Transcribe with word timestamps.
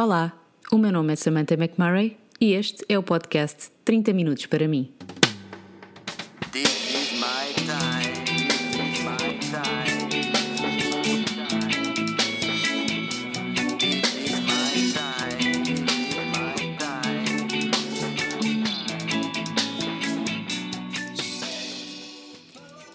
Olá, 0.00 0.32
o 0.70 0.78
meu 0.78 0.92
nome 0.92 1.12
é 1.12 1.16
Samantha 1.16 1.54
McMurray 1.54 2.16
e 2.40 2.52
este 2.52 2.84
é 2.88 2.96
o 2.96 3.02
podcast 3.02 3.68
30 3.84 4.12
Minutos 4.12 4.46
para 4.46 4.68
mim. 4.68 4.92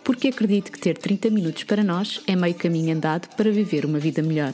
Porque 0.06 0.30
acredito 0.30 0.72
que 0.72 0.80
ter 0.80 0.98
30 0.98 1.30
minutos 1.32 1.66
para 1.66 1.84
nós 1.84 2.22
é 2.26 2.34
meio 2.38 2.56
caminho 2.56 2.96
andado 2.96 3.28
para 3.36 3.52
viver 3.52 3.86
uma 3.86 4.00
vida 4.00 4.22
melhor. 4.22 4.54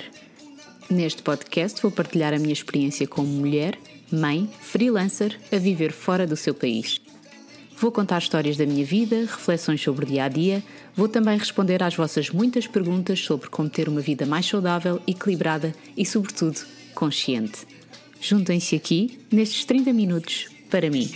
Neste 0.90 1.22
podcast 1.22 1.80
vou 1.84 1.92
partilhar 1.92 2.34
a 2.34 2.40
minha 2.40 2.52
experiência 2.52 3.08
como 3.08 3.28
mulher, 3.28 3.78
mãe, 4.12 4.50
freelancer 4.60 5.40
a 5.52 5.58
viver 5.58 5.92
fora 5.92 6.26
do 6.26 6.36
seu 6.36 6.52
país. 6.52 7.00
Vou 7.78 7.92
contar 7.92 8.18
histórias 8.18 8.58
da 8.58 8.66
minha 8.66 8.84
vida, 8.84 9.20
reflexões 9.22 9.82
sobre 9.82 10.06
o 10.06 10.08
dia 10.08 10.24
a 10.24 10.28
dia, 10.28 10.64
vou 10.96 11.08
também 11.08 11.38
responder 11.38 11.84
às 11.84 11.96
vossas 11.96 12.32
muitas 12.32 12.66
perguntas 12.66 13.20
sobre 13.20 13.50
como 13.50 13.70
ter 13.70 13.88
uma 13.88 14.02
vida 14.02 14.26
mais 14.26 14.48
saudável, 14.48 15.00
equilibrada 15.06 15.76
e, 15.96 16.04
sobretudo, 16.04 16.60
consciente. 16.96 17.68
Juntem-se 18.20 18.76
aqui 18.76 19.20
nestes 19.32 19.66
30 19.66 19.94
minutos 19.94 20.48
para 20.72 20.90
mim. 20.90 21.08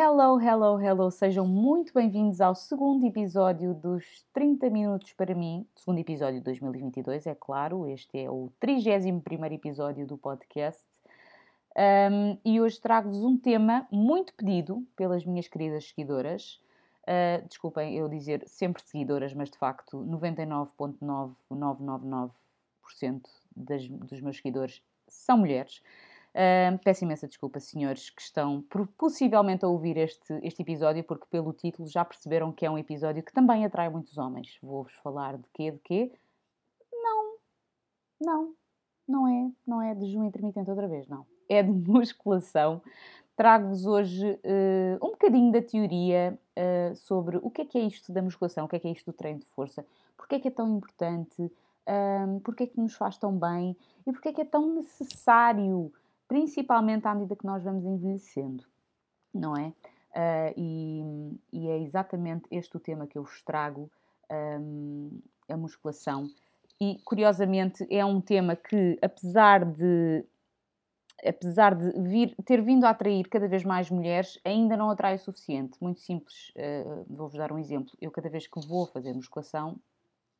Hello, 0.00 0.38
hello, 0.40 0.78
hello! 0.80 1.10
Sejam 1.10 1.44
muito 1.44 1.92
bem-vindos 1.92 2.40
ao 2.40 2.54
segundo 2.54 3.04
episódio 3.04 3.74
dos 3.74 4.24
30 4.32 4.70
Minutos 4.70 5.12
para 5.12 5.34
mim. 5.34 5.66
Segundo 5.74 5.98
episódio 5.98 6.38
de 6.38 6.44
2022, 6.44 7.26
é 7.26 7.34
claro. 7.34 7.84
Este 7.88 8.16
é 8.16 8.30
o 8.30 8.48
31 8.60 9.20
episódio 9.46 10.06
do 10.06 10.16
podcast. 10.16 10.86
Um, 11.76 12.38
e 12.44 12.60
hoje 12.60 12.80
trago-vos 12.80 13.24
um 13.24 13.36
tema 13.36 13.88
muito 13.90 14.32
pedido 14.34 14.86
pelas 14.94 15.26
minhas 15.26 15.48
queridas 15.48 15.88
seguidoras. 15.88 16.60
Uh, 17.02 17.44
desculpem 17.48 17.96
eu 17.96 18.08
dizer 18.08 18.44
sempre 18.46 18.80
seguidoras, 18.84 19.34
mas 19.34 19.50
de 19.50 19.58
facto 19.58 19.98
99,9999% 21.10 22.30
das- 23.56 23.88
dos 23.88 24.20
meus 24.20 24.36
seguidores 24.36 24.80
são 25.08 25.38
mulheres. 25.38 25.82
Uh, 26.38 26.78
peço 26.84 27.02
imensa 27.02 27.26
desculpa, 27.26 27.58
senhores, 27.58 28.10
que 28.10 28.22
estão 28.22 28.64
possivelmente 28.96 29.64
a 29.64 29.68
ouvir 29.68 29.96
este, 29.96 30.34
este 30.44 30.62
episódio, 30.62 31.02
porque 31.02 31.26
pelo 31.28 31.52
título 31.52 31.88
já 31.88 32.04
perceberam 32.04 32.52
que 32.52 32.64
é 32.64 32.70
um 32.70 32.78
episódio 32.78 33.24
que 33.24 33.32
também 33.32 33.64
atrai 33.64 33.88
muitos 33.88 34.16
homens. 34.16 34.56
Vou-vos 34.62 34.94
falar 35.02 35.36
de 35.36 35.48
quê? 35.52 35.72
De 35.72 35.80
quê? 35.80 36.12
Não, 36.92 37.34
não, 38.20 38.54
não 39.08 39.26
é, 39.26 39.50
não 39.66 39.82
é 39.82 39.96
de 39.96 40.06
jejum 40.06 40.22
intermitente 40.22 40.70
outra 40.70 40.86
vez, 40.86 41.08
não. 41.08 41.26
É 41.48 41.60
de 41.60 41.72
musculação. 41.90 42.80
Trago-vos 43.34 43.84
hoje 43.84 44.38
eh, 44.44 44.96
um 45.02 45.10
bocadinho 45.10 45.50
da 45.50 45.62
teoria 45.62 46.38
eh, 46.54 46.92
sobre 46.94 47.38
o 47.38 47.50
que 47.50 47.62
é 47.62 47.64
que 47.64 47.78
é 47.78 47.80
isto 47.82 48.12
da 48.12 48.22
musculação, 48.22 48.66
o 48.66 48.68
que 48.68 48.76
é 48.76 48.78
que 48.78 48.86
é 48.86 48.92
isto 48.92 49.10
do 49.10 49.12
treino 49.12 49.40
de 49.40 49.46
força, 49.46 49.84
porque 50.16 50.36
é 50.36 50.40
que 50.40 50.48
é 50.48 50.50
tão 50.52 50.76
importante, 50.76 51.50
ahm, 51.86 52.38
porque 52.40 52.64
é 52.64 52.66
que 52.66 52.80
nos 52.80 52.94
faz 52.94 53.16
tão 53.16 53.36
bem 53.36 53.76
e 54.06 54.12
porque 54.12 54.28
é 54.28 54.32
que 54.32 54.40
é 54.40 54.44
tão 54.44 54.74
necessário, 54.74 55.92
principalmente 56.28 57.06
à 57.06 57.14
medida 57.14 57.34
que 57.34 57.46
nós 57.46 57.64
vamos 57.64 57.84
envelhecendo, 57.84 58.64
não 59.34 59.56
é? 59.56 59.72
Ah, 60.14 60.52
e, 60.56 61.02
e 61.52 61.68
é 61.68 61.78
exatamente 61.78 62.44
este 62.50 62.76
o 62.76 62.80
tema 62.80 63.06
que 63.06 63.16
eu 63.18 63.22
vos 63.24 63.42
trago, 63.42 63.90
ahm, 64.30 65.10
a 65.48 65.56
musculação. 65.56 66.28
E 66.80 66.98
curiosamente 67.04 67.86
é 67.90 68.04
um 68.04 68.20
tema 68.20 68.54
que, 68.54 68.98
apesar 69.02 69.64
de 69.64 70.24
apesar 71.24 71.74
de 71.74 71.90
vir, 72.00 72.36
ter 72.44 72.62
vindo 72.62 72.84
a 72.84 72.90
atrair 72.90 73.28
cada 73.28 73.48
vez 73.48 73.64
mais 73.64 73.90
mulheres, 73.90 74.38
ainda 74.44 74.76
não 74.76 74.88
atrai 74.90 75.16
o 75.16 75.18
suficiente. 75.18 75.76
Muito 75.80 76.00
simples, 76.00 76.52
eh, 76.54 76.84
vou-vos 77.08 77.36
dar 77.36 77.50
um 77.52 77.58
exemplo. 77.58 77.92
Eu, 78.00 78.10
cada 78.12 78.28
vez 78.28 78.46
que 78.46 78.60
vou 78.66 78.86
fazer 78.86 79.12
musculação, 79.12 79.80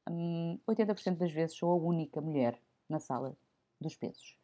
hum, 0.09 0.59
80% 0.69 1.19
das 1.19 1.33
vezes 1.33 1.57
sou 1.57 1.73
a 1.73 1.77
única 1.77 2.21
mulher 2.21 2.57
na 2.89 3.01
sala 3.01 3.37
dos 3.81 3.97
pesos. 3.97 4.37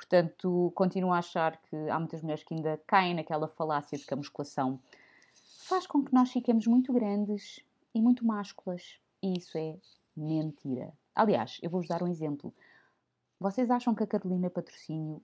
Portanto, 0.00 0.72
continuo 0.74 1.12
a 1.12 1.18
achar 1.18 1.58
que 1.58 1.76
há 1.90 1.98
muitas 1.98 2.22
mulheres 2.22 2.42
que 2.42 2.54
ainda 2.54 2.80
caem 2.86 3.14
naquela 3.14 3.46
falácia 3.46 3.98
de 3.98 4.06
que 4.06 4.14
a 4.14 4.16
musculação 4.16 4.80
faz 5.68 5.86
com 5.86 6.02
que 6.02 6.14
nós 6.14 6.32
fiquemos 6.32 6.66
muito 6.66 6.90
grandes 6.90 7.60
e 7.94 8.00
muito 8.00 8.24
másculas. 8.24 8.98
E 9.22 9.36
isso 9.36 9.58
é 9.58 9.76
mentira. 10.16 10.90
Aliás, 11.14 11.58
eu 11.62 11.68
vou-vos 11.68 11.86
dar 11.86 12.02
um 12.02 12.08
exemplo. 12.08 12.52
Vocês 13.38 13.70
acham 13.70 13.94
que 13.94 14.02
a 14.02 14.06
Carolina 14.06 14.48
Patrocínio 14.48 15.22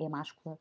é 0.00 0.08
máscula? 0.08 0.58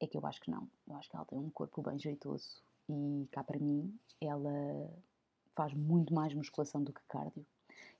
É 0.00 0.06
que 0.06 0.16
eu 0.16 0.26
acho 0.26 0.40
que 0.40 0.50
não. 0.50 0.66
Eu 0.88 0.96
acho 0.96 1.10
que 1.10 1.16
ela 1.16 1.26
tem 1.26 1.38
um 1.38 1.50
corpo 1.50 1.82
bem 1.82 1.98
jeitoso. 1.98 2.62
E 2.88 3.28
cá 3.30 3.44
para 3.44 3.58
mim, 3.58 3.94
ela 4.22 4.90
faz 5.54 5.74
muito 5.74 6.14
mais 6.14 6.32
musculação 6.32 6.82
do 6.82 6.94
que 6.94 7.02
cardio. 7.06 7.44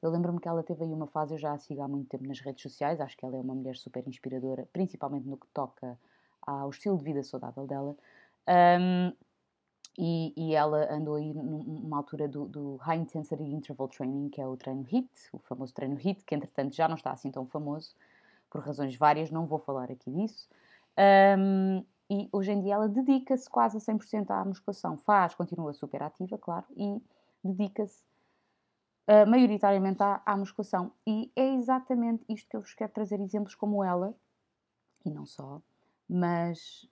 Eu 0.04 0.10
lembro-me 0.10 0.38
que 0.38 0.46
ela 0.46 0.62
teve 0.62 0.84
aí 0.84 0.92
uma 0.92 1.06
fase, 1.06 1.32
eu 1.32 1.38
já 1.38 1.52
a 1.52 1.58
sigo 1.58 1.80
há 1.80 1.88
muito 1.88 2.10
tempo 2.10 2.26
nas 2.26 2.38
redes 2.38 2.62
sociais, 2.62 3.00
acho 3.00 3.16
que 3.16 3.24
ela 3.24 3.36
é 3.38 3.40
uma 3.40 3.54
mulher 3.54 3.74
super 3.74 4.06
inspiradora, 4.06 4.68
principalmente 4.70 5.26
no 5.26 5.38
que 5.38 5.46
toca 5.48 5.98
ao 6.42 6.68
estilo 6.68 6.98
de 6.98 7.04
vida 7.04 7.22
saudável 7.22 7.66
dela. 7.66 7.96
Ahm, 8.46 9.14
e, 9.98 10.34
e 10.36 10.54
ela 10.54 10.92
andou 10.92 11.14
aí 11.14 11.32
num- 11.32 11.62
numa 11.64 11.96
altura 11.96 12.28
do, 12.28 12.46
do 12.46 12.76
High 12.76 12.98
Intensity 12.98 13.44
Interval 13.44 13.88
Training, 13.88 14.28
que 14.28 14.42
é 14.42 14.46
o 14.46 14.58
treino 14.58 14.84
HIIT, 14.86 15.10
o 15.32 15.38
famoso 15.38 15.72
treino 15.72 15.96
HIIT, 15.98 16.22
que 16.26 16.34
entretanto 16.34 16.74
já 16.76 16.86
não 16.86 16.96
está 16.96 17.10
assim 17.12 17.30
tão 17.30 17.46
famoso, 17.46 17.94
por 18.50 18.60
razões 18.60 18.94
várias, 18.96 19.30
não 19.30 19.46
vou 19.46 19.58
falar 19.58 19.90
aqui 19.90 20.10
disso. 20.10 20.46
Ahm, 20.98 21.82
e 22.10 22.28
hoje 22.30 22.52
em 22.52 22.60
dia 22.60 22.74
ela 22.74 22.88
dedica-se 22.90 23.48
quase 23.48 23.78
a 23.78 23.80
100% 23.80 24.30
à 24.32 24.44
musculação. 24.44 24.98
Faz, 24.98 25.34
continua 25.34 25.72
super 25.72 26.02
ativa, 26.02 26.36
claro, 26.36 26.66
e 26.76 27.00
dedica-se 27.42 28.04
ah, 29.06 29.26
maioritariamente 29.26 30.02
à, 30.02 30.22
à 30.24 30.36
musculação. 30.36 30.92
E 31.06 31.30
é 31.36 31.54
exatamente 31.54 32.24
isto 32.28 32.48
que 32.48 32.56
eu 32.56 32.60
vos 32.60 32.74
quero 32.74 32.92
trazer 32.92 33.20
exemplos 33.20 33.54
como 33.54 33.84
ela, 33.84 34.14
e 35.04 35.10
não 35.10 35.26
só, 35.26 35.60
mas 36.08 36.88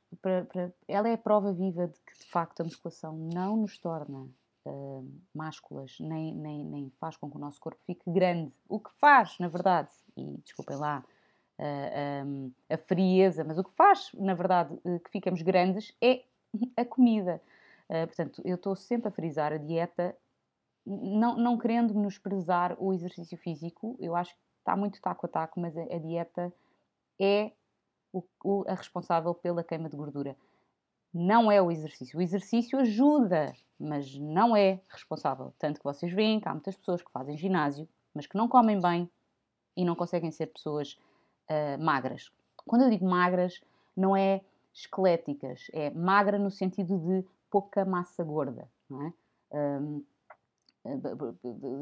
ela 0.87 1.09
é 1.09 1.15
a 1.15 1.19
prova 1.19 1.53
viva 1.53 1.87
de 1.89 1.99
que 2.01 2.19
de 2.19 2.27
facto 2.27 2.61
a 2.61 2.65
musculação 2.65 3.17
não 3.17 3.56
nos 3.56 3.78
torna 3.78 4.28
ah, 4.67 5.03
másculas, 5.34 5.97
nem, 6.01 6.34
nem, 6.34 6.65
nem 6.65 6.91
faz 7.01 7.17
com 7.17 7.31
que 7.31 7.37
o 7.37 7.41
nosso 7.41 7.61
corpo 7.61 7.81
fique 7.87 8.11
grande. 8.11 8.53
O 8.69 8.78
que 8.78 8.91
faz, 8.99 9.39
na 9.39 9.49
verdade, 9.49 9.91
e 10.17 10.37
desculpem 10.45 10.77
lá 10.77 11.03
ah, 11.59 12.25
a 12.69 12.77
frieza, 12.77 13.43
mas 13.43 13.59
o 13.59 13.65
que 13.65 13.72
faz, 13.72 14.11
na 14.15 14.34
verdade, 14.34 14.77
que 15.05 15.11
ficamos 15.11 15.41
grandes 15.41 15.97
é 16.01 16.25
a 16.77 16.84
comida. 16.84 17.41
Portanto, 17.89 18.41
eu 18.43 18.55
estou 18.55 18.75
sempre 18.75 19.09
a 19.09 19.11
frisar 19.11 19.53
a 19.53 19.59
dieta 19.59 20.17
não, 20.87 21.37
não 21.37 21.59
querendo 21.59 21.94
menosprezar 21.94 22.76
o 22.78 22.93
exercício 22.93 23.37
físico, 23.38 23.97
eu 24.00 24.15
acho 24.16 24.34
que 24.34 24.41
está 24.59 24.76
muito 24.76 25.00
taco 25.00 25.26
a 25.26 25.28
taco, 25.28 25.60
mas 25.60 25.76
a, 25.76 25.82
a 25.82 25.98
dieta 25.98 26.53
é 27.20 27.53
o- 28.12 28.25
o- 28.44 28.65
a 28.69 28.75
responsável 28.75 29.34
pela 29.34 29.65
queima 29.65 29.88
de 29.88 29.97
gordura. 29.97 30.37
Não 31.15 31.50
é 31.53 31.60
o 31.60 31.71
exercício. 31.71 32.19
O 32.19 32.22
exercício 32.22 32.78
ajuda, 32.78 33.54
mas 33.78 34.16
não 34.19 34.56
é 34.56 34.81
responsável. 34.88 35.53
Tanto 35.59 35.78
que 35.78 35.84
vocês 35.84 36.12
veem 36.12 36.41
que 36.41 36.48
há 36.48 36.53
muitas 36.53 36.76
pessoas 36.76 37.03
que 37.03 37.10
fazem 37.10 37.37
ginásio, 37.37 37.88
mas 38.15 38.26
que 38.26 38.37
não 38.37 38.48
comem 38.48 38.81
bem 38.81 39.10
e 39.77 39.84
não 39.84 39.95
conseguem 39.95 40.30
ser 40.30 40.47
pessoas 40.47 40.98
ah, 41.48 41.77
magras. 41.78 42.30
Quando 42.66 42.83
eu 42.83 42.91
digo 42.91 43.04
magras, 43.09 43.60
não 43.97 44.16
é 44.16 44.41
esqueléticas, 44.72 45.66
é 45.72 45.91
magra 45.91 46.39
no 46.39 46.51
sentido 46.51 46.98
de 46.98 47.24
pouca 47.51 47.84
massa 47.84 48.24
gorda, 48.24 48.68
não 48.89 49.03
é? 49.03 49.12
B- 49.80 50.04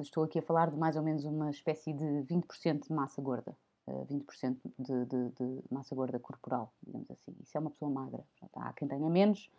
estou 0.00 0.24
aqui 0.24 0.38
a 0.38 0.42
falar 0.42 0.70
de 0.70 0.76
mais 0.76 0.96
ou 0.96 1.02
menos 1.02 1.24
uma 1.24 1.50
espécie 1.50 1.92
de 1.92 2.22
20% 2.22 2.86
de 2.88 2.92
massa 2.94 3.20
gorda. 3.22 3.56
eh, 3.86 4.04
20% 4.04 4.60
de, 4.78 5.04
de- 5.06 5.30
de 5.30 5.62
massa 5.70 5.94
gorda 5.94 6.18
corporal, 6.18 6.72
digamos 6.82 7.10
assim. 7.10 7.34
Isso 7.42 7.56
é 7.56 7.60
uma 7.60 7.70
pessoa 7.70 7.90
magra. 7.90 8.22
Há 8.54 8.72
quem 8.74 8.86
tenha 8.86 9.08
menos, 9.08 9.50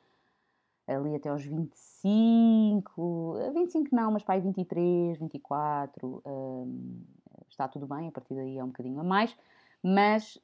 ali 0.87 1.15
até 1.15 1.29
aos 1.29 1.43
25, 1.43 3.35
eh, 3.39 3.51
25 3.51 3.95
não, 3.95 4.11
mas 4.11 4.23
para 4.23 4.35
aí 4.35 4.41
23, 4.41 5.17
24, 5.17 6.21
hum, 6.25 7.01
está 7.49 7.67
tudo 7.67 7.87
bem, 7.87 8.07
a 8.07 8.11
partir 8.11 8.35
daí 8.35 8.57
é 8.57 8.63
um 8.63 8.67
bocadinho 8.67 8.99
a 8.99 9.03
mais. 9.03 9.35
Mas 9.83 10.39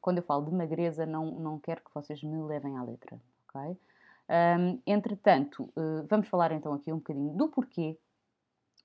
quando 0.00 0.18
eu 0.18 0.22
falo 0.24 0.46
de 0.46 0.52
magreza, 0.54 1.04
não, 1.04 1.30
não 1.32 1.58
quero 1.58 1.82
que 1.84 1.90
vocês 1.94 2.22
me 2.22 2.42
levem 2.44 2.76
à 2.78 2.82
letra, 2.82 3.20
ok? 3.48 3.76
Hum, 4.30 4.80
entretanto, 4.86 5.72
eh, 5.76 6.06
vamos 6.08 6.28
falar 6.28 6.52
então 6.52 6.72
aqui 6.72 6.92
um 6.92 6.98
bocadinho 6.98 7.32
do 7.34 7.48
porquê, 7.48 7.98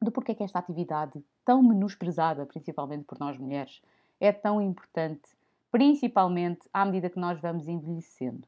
do 0.02 0.12
porquê 0.12 0.34
que 0.34 0.44
esta 0.44 0.58
atividade 0.58 1.24
tão 1.46 1.62
menosprezada, 1.62 2.48
principalmente 2.48 3.04
por 3.06 3.20
nós 3.20 3.38
mulheres, 3.38 3.80
é 4.20 4.32
tão 4.32 4.60
importante, 4.60 5.38
principalmente 5.72 6.68
à 6.74 6.84
medida 6.84 7.12
que 7.12 7.20
nós 7.20 7.40
vamos 7.40 7.68
envelhecendo. 7.68 8.48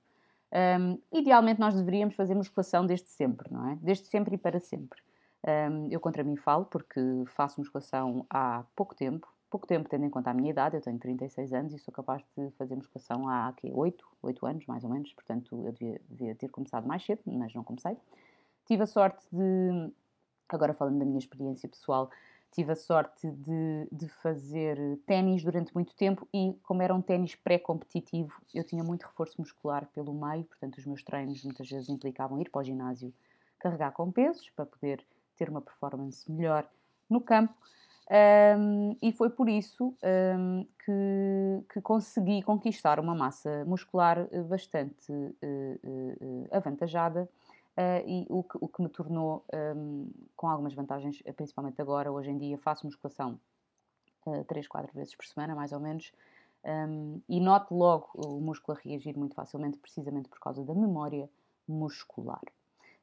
Um, 0.51 0.97
idealmente, 1.11 1.59
nós 1.59 1.75
deveríamos 1.75 2.15
fazer 2.15 2.33
musculação 2.33 2.83
desde 2.85 3.09
sempre, 3.09 3.51
não 3.53 3.69
é? 3.69 3.75
Desde 3.75 4.07
sempre 4.07 4.33
e 4.33 4.37
para 4.37 4.59
sempre. 4.59 4.99
Um, 5.45 5.89
eu 5.91 5.99
contra 5.99 6.23
mim 6.23 6.35
falo 6.35 6.65
porque 6.65 6.99
faço 7.27 7.59
musculação 7.59 8.25
há 8.27 8.63
pouco 8.75 8.95
tempo, 8.95 9.27
pouco 9.49 9.65
tempo 9.65 9.89
tendo 9.89 10.05
em 10.05 10.09
conta 10.09 10.31
a 10.31 10.33
minha 10.33 10.49
idade, 10.49 10.75
eu 10.75 10.81
tenho 10.81 10.99
36 10.99 11.53
anos 11.53 11.73
e 11.73 11.79
sou 11.79 11.93
capaz 11.93 12.23
de 12.37 12.49
fazer 12.51 12.75
musculação 12.75 13.27
há 13.27 13.47
aqui, 13.47 13.71
8, 13.73 14.05
8 14.21 14.45
anos, 14.45 14.65
mais 14.65 14.83
ou 14.83 14.89
menos, 14.89 15.13
portanto 15.13 15.63
eu 15.65 15.71
devia, 15.71 16.01
devia 16.09 16.35
ter 16.35 16.49
começado 16.49 16.87
mais 16.87 17.03
cedo, 17.03 17.21
mas 17.25 17.53
não 17.53 17.63
comecei. 17.63 17.97
Tive 18.65 18.83
a 18.83 18.87
sorte 18.87 19.25
de, 19.31 19.91
agora 20.49 20.73
falando 20.73 20.99
da 20.99 21.05
minha 21.05 21.19
experiência 21.19 21.69
pessoal, 21.69 22.09
tive 22.51 22.71
a 22.71 22.75
sorte 22.75 23.29
de, 23.29 23.87
de 23.91 24.09
fazer 24.09 24.77
ténis 25.05 25.43
durante 25.43 25.73
muito 25.73 25.95
tempo 25.95 26.27
e, 26.33 26.57
como 26.63 26.81
era 26.81 26.93
um 26.93 27.01
ténis 27.01 27.35
pré-competitivo, 27.35 28.33
eu 28.53 28.63
tinha 28.63 28.83
muito 28.83 29.03
reforço 29.03 29.39
muscular 29.39 29.87
pelo 29.93 30.13
meio, 30.13 30.43
portanto, 30.45 30.77
os 30.77 30.85
meus 30.85 31.03
treinos 31.03 31.43
muitas 31.43 31.69
vezes 31.69 31.89
implicavam 31.89 32.39
ir 32.41 32.49
para 32.49 32.61
o 32.61 32.63
ginásio 32.63 33.13
carregar 33.59 33.91
com 33.91 34.11
pesos 34.11 34.49
para 34.51 34.65
poder 34.65 35.05
ter 35.35 35.49
uma 35.49 35.61
performance 35.61 36.29
melhor 36.31 36.67
no 37.09 37.21
campo. 37.21 37.53
Um, 38.09 38.95
e 39.01 39.11
foi 39.11 39.29
por 39.29 39.49
isso 39.49 39.93
um, 40.01 40.65
que, 40.85 41.73
que, 41.73 41.81
consegui 41.81 42.41
conquistar 42.41 43.01
uma 43.01 43.13
massa 43.13 43.65
muscular 43.65 44.25
eh, 44.31 44.41
bastante 44.43 45.11
uh, 45.11 45.35
uh, 45.43 46.47
avantajada 46.51 47.29
Uh, 47.77 48.01
e 48.07 48.25
o 48.27 48.41
que, 48.41 48.57
o 48.59 48.67
que, 48.67 48.81
me 48.81 48.89
tornou 48.89 49.45
um, 49.53 50.09
com 50.35 50.49
algumas 50.49 50.73
vantagens, 50.73 51.21
principalmente 51.35 51.79
agora, 51.79 52.11
hoje 52.11 52.31
em 52.31 52.37
dia, 52.39 52.57
faço 52.57 52.87
musculação 52.87 53.39
uh, 54.25 54.43
3, 54.45 54.67
4 54.67 54.91
vezes 54.95 55.13
por 55.13 55.23
semana, 55.27 55.53
mais 55.53 55.71
ou 55.71 55.79
menos, 55.79 56.11
um, 56.65 57.21
e 57.29 57.39
noto 57.39 57.75
logo 57.75 58.09
o 58.15 58.41
músculo 58.41 58.75
a 58.75 58.81
reagir 58.81 59.15
muito 59.15 59.35
facilmente, 59.35 59.77
precisamente 59.77 60.27
por 60.27 60.39
causa 60.39 60.63
da 60.63 60.73
memória 60.73 61.29
muscular. 61.67 62.41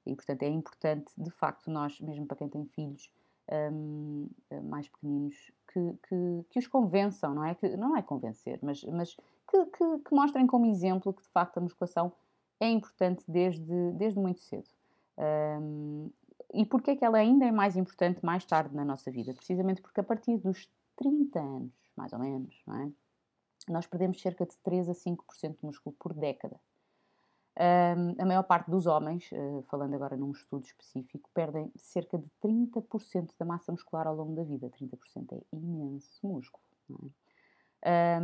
E, 0.05 0.13
portanto, 0.13 0.43
é 0.43 0.49
importante, 0.49 1.13
de 1.17 1.31
facto, 1.31 1.71
nós, 1.71 2.01
mesmo 2.01 2.27
para 2.27 2.39
quem 2.39 2.49
tem 2.49 2.67
filhos 2.67 3.09
um, 3.51 4.29
mais 4.65 4.89
pequeninos, 4.89 5.53
que, 5.73 5.99
que, 6.09 6.45
que, 6.51 6.59
os 6.59 6.67
convençam, 6.67 7.35
não 7.35 7.45
é? 7.45 7.55
Que, 7.55 7.77
não 7.77 7.97
é 7.97 8.03
convencer, 8.03 8.59
mas, 8.63 8.83
mas 8.85 9.17
que, 9.49 9.65
que 9.99 10.15
mostrem 10.15 10.47
como 10.47 10.67
exemplo 10.67 11.13
que, 11.13 11.23
de 11.23 11.29
facto, 11.29 11.59
a 11.59 11.61
musculação 11.61 12.13
é 12.61 12.69
importante 12.71 13.25
desde, 13.29 13.93
desde 13.93 14.19
muito 14.19 14.41
cedo. 14.41 14.69
Um, 15.19 16.11
e 16.53 16.65
porquê 16.65 16.93
é 16.93 16.97
que 16.97 17.05
ela 17.05 17.19
ainda 17.19 17.45
é 17.45 17.53
mais 17.53 17.77
importante 17.77 18.25
mais 18.25 18.45
tarde 18.45 18.75
na 18.75 18.85
nossa 18.85 19.11
vida? 19.11 19.35
Precisamente 19.35 19.83
porque 19.83 20.01
a 20.01 20.05
partir 20.05 20.37
dos 20.39 20.69
30 20.97 21.41
anos, 21.41 21.73
mais 21.97 22.13
ou 22.13 22.19
menos, 22.19 22.63
é? 22.69 22.91
nós 23.73 23.87
perdemos 23.87 24.21
cerca 24.21 24.47
de 24.47 24.57
3 24.59 24.89
a 24.89 24.93
5% 24.93 25.59
de 25.59 25.65
músculo 25.65 25.97
por 25.99 26.13
década. 26.15 26.61
A 27.57 28.25
maior 28.25 28.43
parte 28.43 28.69
dos 28.69 28.87
homens, 28.87 29.31
uh, 29.31 29.63
falando 29.69 29.95
agora 29.95 30.17
num 30.17 30.33
estudo 30.33 30.65
específico, 30.65 31.31
perdem 31.33 31.71
cerca 31.77 32.19
de 32.19 32.27
30% 32.43 33.31
da 33.39 33.45
massa 33.45 33.71
muscular 33.71 34.07
ao 34.07 34.17
longo 34.17 34.35
da 34.35 34.43
vida. 34.43 34.69
30% 34.69 35.33
é 35.33 35.41
imenso 35.53 36.27
músculo. 36.27 36.65
É? 37.81 38.19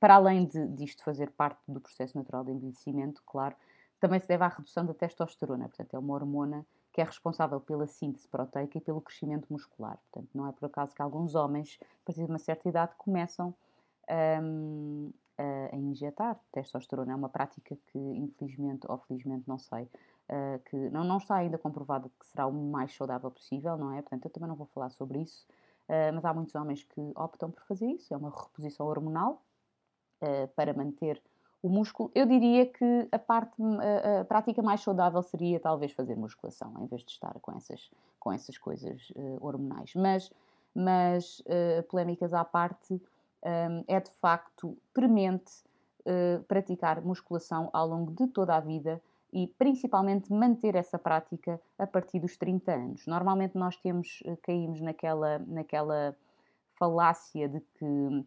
Para 0.00 0.14
além 0.14 0.46
de, 0.46 0.66
disto 0.68 1.04
fazer 1.04 1.30
parte 1.32 1.60
do 1.68 1.80
processo 1.80 2.16
natural 2.16 2.44
de 2.44 2.52
envelhecimento, 2.52 3.22
claro, 3.26 3.54
também 4.00 4.18
se 4.20 4.28
deve 4.28 4.44
à 4.44 4.48
redução 4.48 4.86
da 4.86 4.94
testosterona, 4.94 5.68
portanto, 5.68 5.94
é 5.94 5.98
uma 5.98 6.14
hormona 6.14 6.64
que 6.92 7.00
é 7.00 7.04
responsável 7.04 7.60
pela 7.60 7.86
síntese 7.86 8.28
proteica 8.28 8.78
e 8.78 8.80
pelo 8.80 9.00
crescimento 9.00 9.46
muscular. 9.50 9.98
Portanto, 10.10 10.30
não 10.32 10.46
é 10.46 10.52
por 10.52 10.66
acaso 10.66 10.94
que 10.94 11.02
alguns 11.02 11.34
homens, 11.34 11.78
a 11.82 12.04
partir 12.04 12.24
de 12.24 12.30
uma 12.30 12.38
certa 12.38 12.68
idade, 12.68 12.92
começam 12.96 13.52
um, 14.42 15.10
a, 15.38 15.76
injetar 15.76 16.38
testosterona. 16.52 17.12
É 17.12 17.14
uma 17.14 17.28
prática 17.28 17.76
que, 17.86 17.98
infelizmente 17.98 18.86
ou 18.88 18.98
felizmente, 18.98 19.44
não 19.46 19.58
sei, 19.58 19.88
que 20.66 20.76
não, 20.90 21.04
não 21.04 21.18
está 21.18 21.36
ainda 21.36 21.58
comprovada 21.58 22.08
que 22.18 22.26
será 22.26 22.46
o 22.46 22.52
mais 22.52 22.94
saudável 22.94 23.30
possível, 23.30 23.76
não 23.76 23.92
é? 23.92 24.00
Portanto, 24.00 24.24
eu 24.24 24.30
também 24.30 24.48
não 24.48 24.56
vou 24.56 24.66
falar 24.66 24.90
sobre 24.90 25.20
isso. 25.20 25.46
Mas 26.14 26.24
há 26.24 26.32
muitos 26.32 26.54
homens 26.54 26.82
que 26.82 27.12
optam 27.14 27.50
por 27.50 27.62
fazer 27.64 27.86
isso, 27.86 28.14
é 28.14 28.16
uma 28.16 28.30
reposição 28.30 28.86
hormonal 28.86 29.42
para 30.56 30.72
manter 30.72 31.20
o 31.62 31.68
músculo. 31.68 32.10
Eu 32.14 32.26
diria 32.26 32.64
que 32.66 33.08
a 33.12 33.18
parte, 33.18 33.54
a, 34.20 34.24
prática 34.24 34.62
mais 34.62 34.80
saudável 34.80 35.22
seria 35.22 35.60
talvez 35.60 35.92
fazer 35.92 36.16
musculação, 36.16 36.72
em 36.80 36.86
vez 36.86 37.02
de 37.02 37.10
estar 37.10 37.38
com 37.40 37.52
essas, 37.52 37.90
com 38.18 38.32
essas 38.32 38.56
coisas 38.56 39.12
hormonais. 39.40 39.92
Mas, 39.94 40.32
mas 40.74 41.42
polémicas 41.90 42.32
à 42.32 42.44
parte, 42.44 42.98
é 43.86 44.00
de 44.00 44.10
facto 44.12 44.76
premente 44.92 45.52
praticar 46.48 47.02
musculação 47.02 47.70
ao 47.72 47.86
longo 47.86 48.12
de 48.12 48.26
toda 48.28 48.54
a 48.54 48.60
vida 48.60 49.00
e 49.34 49.48
principalmente 49.48 50.32
manter 50.32 50.76
essa 50.76 50.96
prática 50.96 51.60
a 51.76 51.86
partir 51.88 52.20
dos 52.20 52.36
30 52.36 52.72
anos. 52.72 53.06
Normalmente 53.06 53.58
nós 53.58 53.76
temos, 53.76 54.22
eh, 54.24 54.36
caímos 54.36 54.80
naquela, 54.80 55.40
naquela 55.40 56.16
falácia 56.78 57.48
de 57.48 57.60
que 57.60 58.24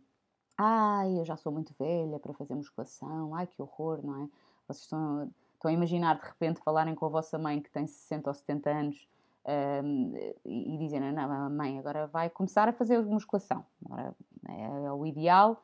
ai, 0.57 1.17
eu 1.17 1.23
já 1.23 1.37
sou 1.37 1.51
muito 1.51 1.73
velha 1.79 2.19
para 2.19 2.33
fazer 2.33 2.55
musculação, 2.55 3.33
ai 3.33 3.47
que 3.47 3.61
horror, 3.61 4.05
não 4.05 4.23
é? 4.23 4.29
Vocês 4.67 4.83
estão, 4.83 5.31
estão 5.53 5.71
a 5.71 5.73
imaginar 5.73 6.19
de 6.19 6.25
repente 6.25 6.59
falarem 6.61 6.93
com 6.93 7.05
a 7.05 7.09
vossa 7.09 7.37
mãe 7.37 7.61
que 7.61 7.69
tem 7.71 7.87
60 7.87 8.29
ou 8.29 8.33
70 8.33 8.69
anos 8.69 9.07
um, 9.47 10.13
e, 10.45 10.77
dizem, 10.77 10.99
não, 10.99 11.49
mãe, 11.49 11.79
agora 11.79 12.07
vai 12.07 12.29
começar 12.29 12.67
a 12.67 12.73
fazer 12.73 13.01
musculação. 13.01 13.65
Agora, 13.85 14.13
é, 14.49 14.85
é 14.85 14.91
o 14.91 15.05
ideal, 15.05 15.63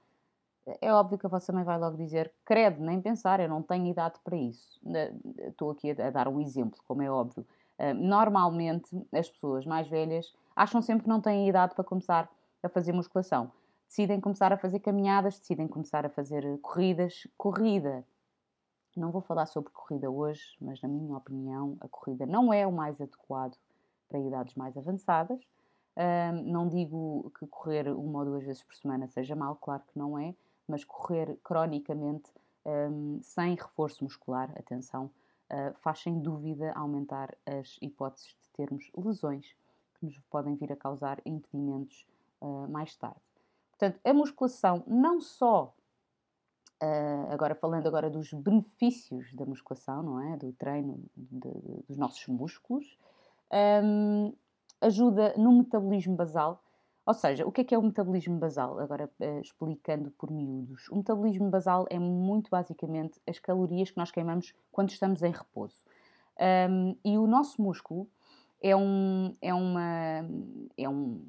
é 0.80 0.94
óbvio 0.94 1.18
que 1.18 1.26
a 1.26 1.30
vossa 1.30 1.52
mãe 1.52 1.64
vai 1.64 1.78
logo 1.78 1.98
dizer: 1.98 2.32
credo, 2.46 2.82
nem 2.82 3.02
pensar, 3.02 3.40
eu 3.40 3.50
não 3.50 3.62
tenho 3.62 3.88
idade 3.88 4.20
para 4.24 4.38
isso. 4.38 4.80
Estou 5.50 5.72
aqui 5.72 5.92
a 5.92 6.10
dar 6.10 6.28
um 6.28 6.40
exemplo, 6.40 6.80
como 6.88 7.02
é 7.02 7.12
óbvio. 7.12 7.46
Normalmente, 7.96 8.90
as 9.12 9.30
pessoas 9.30 9.66
mais 9.66 9.88
velhas 9.90 10.34
acham 10.56 10.82
sempre 10.82 11.04
que 11.04 11.10
não 11.10 11.20
têm 11.20 11.50
idade 11.50 11.76
para 11.76 11.84
começar 11.84 12.30
a 12.62 12.70
fazer 12.70 12.94
musculação. 12.94 13.52
Decidem 13.88 14.22
começar 14.22 14.54
a 14.54 14.58
fazer 14.58 14.80
caminhadas, 14.80 15.38
decidem 15.38 15.68
começar 15.68 16.06
a 16.06 16.10
fazer 16.10 16.58
corridas. 16.62 17.28
Corrida. 17.38 18.06
Não 18.96 19.12
vou 19.12 19.22
falar 19.22 19.48
sobre 19.48 19.72
corrida 19.74 20.10
hoje, 20.10 20.56
mas 20.62 20.82
na 20.82 20.88
minha 20.88 21.18
opinião, 21.18 21.76
a 21.82 21.88
corrida 21.90 22.26
não 22.26 22.54
é 22.54 22.66
o 22.66 22.72
mais 22.72 23.02
adequado 23.02 23.58
para 24.13 24.19
idades 24.19 24.54
mais 24.54 24.77
avançadas. 24.77 25.42
Um, 25.98 26.51
não 26.51 26.68
digo 26.68 27.31
que 27.38 27.48
correr 27.48 27.88
uma 27.89 28.19
ou 28.19 28.25
duas 28.25 28.44
vezes 28.44 28.63
por 28.63 28.75
semana 28.75 29.07
seja 29.07 29.36
mal, 29.36 29.55
claro 29.55 29.82
que 29.88 29.98
não 29.98 30.17
é, 30.17 30.36
mas 30.67 30.84
correr 30.84 31.39
cronicamente 31.43 32.32
um, 32.65 33.20
sem 33.22 33.55
reforço 33.55 34.03
muscular, 34.03 34.51
atenção, 34.55 35.05
uh, 35.05 35.74
faz 35.82 36.00
sem 36.00 36.20
dúvida 36.20 36.72
aumentar 36.74 37.36
as 37.46 37.77
hipóteses 37.82 38.36
de 38.41 38.50
termos 38.51 38.91
lesões 38.96 39.55
que 39.96 40.05
nos 40.05 40.17
podem 40.29 40.55
vir 40.55 40.72
a 40.72 40.75
causar 40.75 41.20
impedimentos 41.25 42.08
uh, 42.41 42.67
mais 42.70 42.96
tarde. 42.96 43.20
Portanto, 43.72 44.00
a 44.03 44.13
musculação 44.13 44.84
não 44.86 45.20
só 45.20 45.74
Uh, 46.82 47.32
agora 47.32 47.55
falando 47.55 47.88
agora 47.88 48.10
dos 48.10 48.34
benefícios 48.34 49.34
da 49.34 49.46
musculação, 49.46 50.03
não 50.03 50.20
é? 50.20 50.36
Do 50.36 50.51
treino 50.51 51.01
de, 51.15 51.39
de, 51.39 51.84
dos 51.88 51.96
nossos 51.96 52.27
músculos, 52.27 52.98
um, 53.53 54.33
ajuda 54.81 55.33
no 55.38 55.51
metabolismo 55.53 56.15
basal, 56.15 56.63
ou 57.05 57.13
seja, 57.13 57.45
o 57.45 57.51
que 57.51 57.62
é 57.62 57.63
que 57.63 57.75
é 57.75 57.77
o 57.77 57.81
metabolismo 57.81 58.38
basal? 58.38 58.79
Agora 58.79 59.10
uh, 59.19 59.39
explicando 59.41 60.10
por 60.12 60.31
miúdos. 60.31 60.88
O 60.89 60.95
metabolismo 60.95 61.50
basal 61.50 61.86
é 61.89 62.00
muito 62.00 62.50
basicamente 62.50 63.19
as 63.27 63.39
calorias 63.39 63.91
que 63.91 63.98
nós 63.98 64.10
queimamos 64.10 64.53
quando 64.72 64.89
estamos 64.89 65.22
em 65.22 65.31
repouso. 65.31 65.83
Um, 66.69 66.95
e 67.03 67.17
o 67.17 67.27
nosso 67.27 67.62
músculo 67.62 68.07
é 68.62 68.75
um, 68.75 69.36
é 69.41 69.53
uma, 69.53 70.25
é 70.77 70.88
um, 70.88 71.25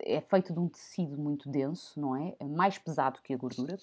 é 0.00 0.20
feito 0.20 0.52
de 0.52 0.58
um 0.58 0.68
tecido 0.68 1.16
muito 1.16 1.48
denso, 1.48 1.98
não 1.98 2.14
é? 2.14 2.34
é 2.38 2.44
mais 2.44 2.78
pesado 2.78 3.20
que 3.22 3.32
a 3.32 3.36
gordura, 3.36 3.78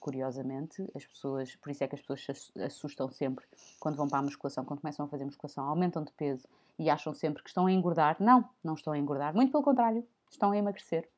curiosamente. 0.00 0.86
As 0.94 1.04
pessoas, 1.04 1.54
por 1.56 1.70
isso 1.70 1.84
é 1.84 1.88
que 1.88 1.94
as 1.94 2.00
pessoas 2.00 2.24
se 2.24 2.62
assustam 2.62 3.10
sempre 3.10 3.44
quando 3.78 3.96
vão 3.96 4.08
para 4.08 4.18
a 4.18 4.22
musculação, 4.22 4.64
quando 4.64 4.80
começam 4.80 5.04
a 5.04 5.08
fazer 5.08 5.24
musculação, 5.24 5.64
aumentam 5.66 6.02
de 6.02 6.12
peso 6.12 6.48
e 6.78 6.88
acham 6.88 7.12
sempre 7.12 7.42
que 7.42 7.48
estão 7.48 7.66
a 7.66 7.72
engordar. 7.72 8.16
Não, 8.20 8.48
não 8.62 8.74
estão 8.74 8.92
a 8.92 8.98
engordar. 8.98 9.34
Muito 9.34 9.52
pelo 9.52 9.62
contrário, 9.62 10.06
estão 10.30 10.50
a 10.50 10.56
emagrecer. 10.56 11.08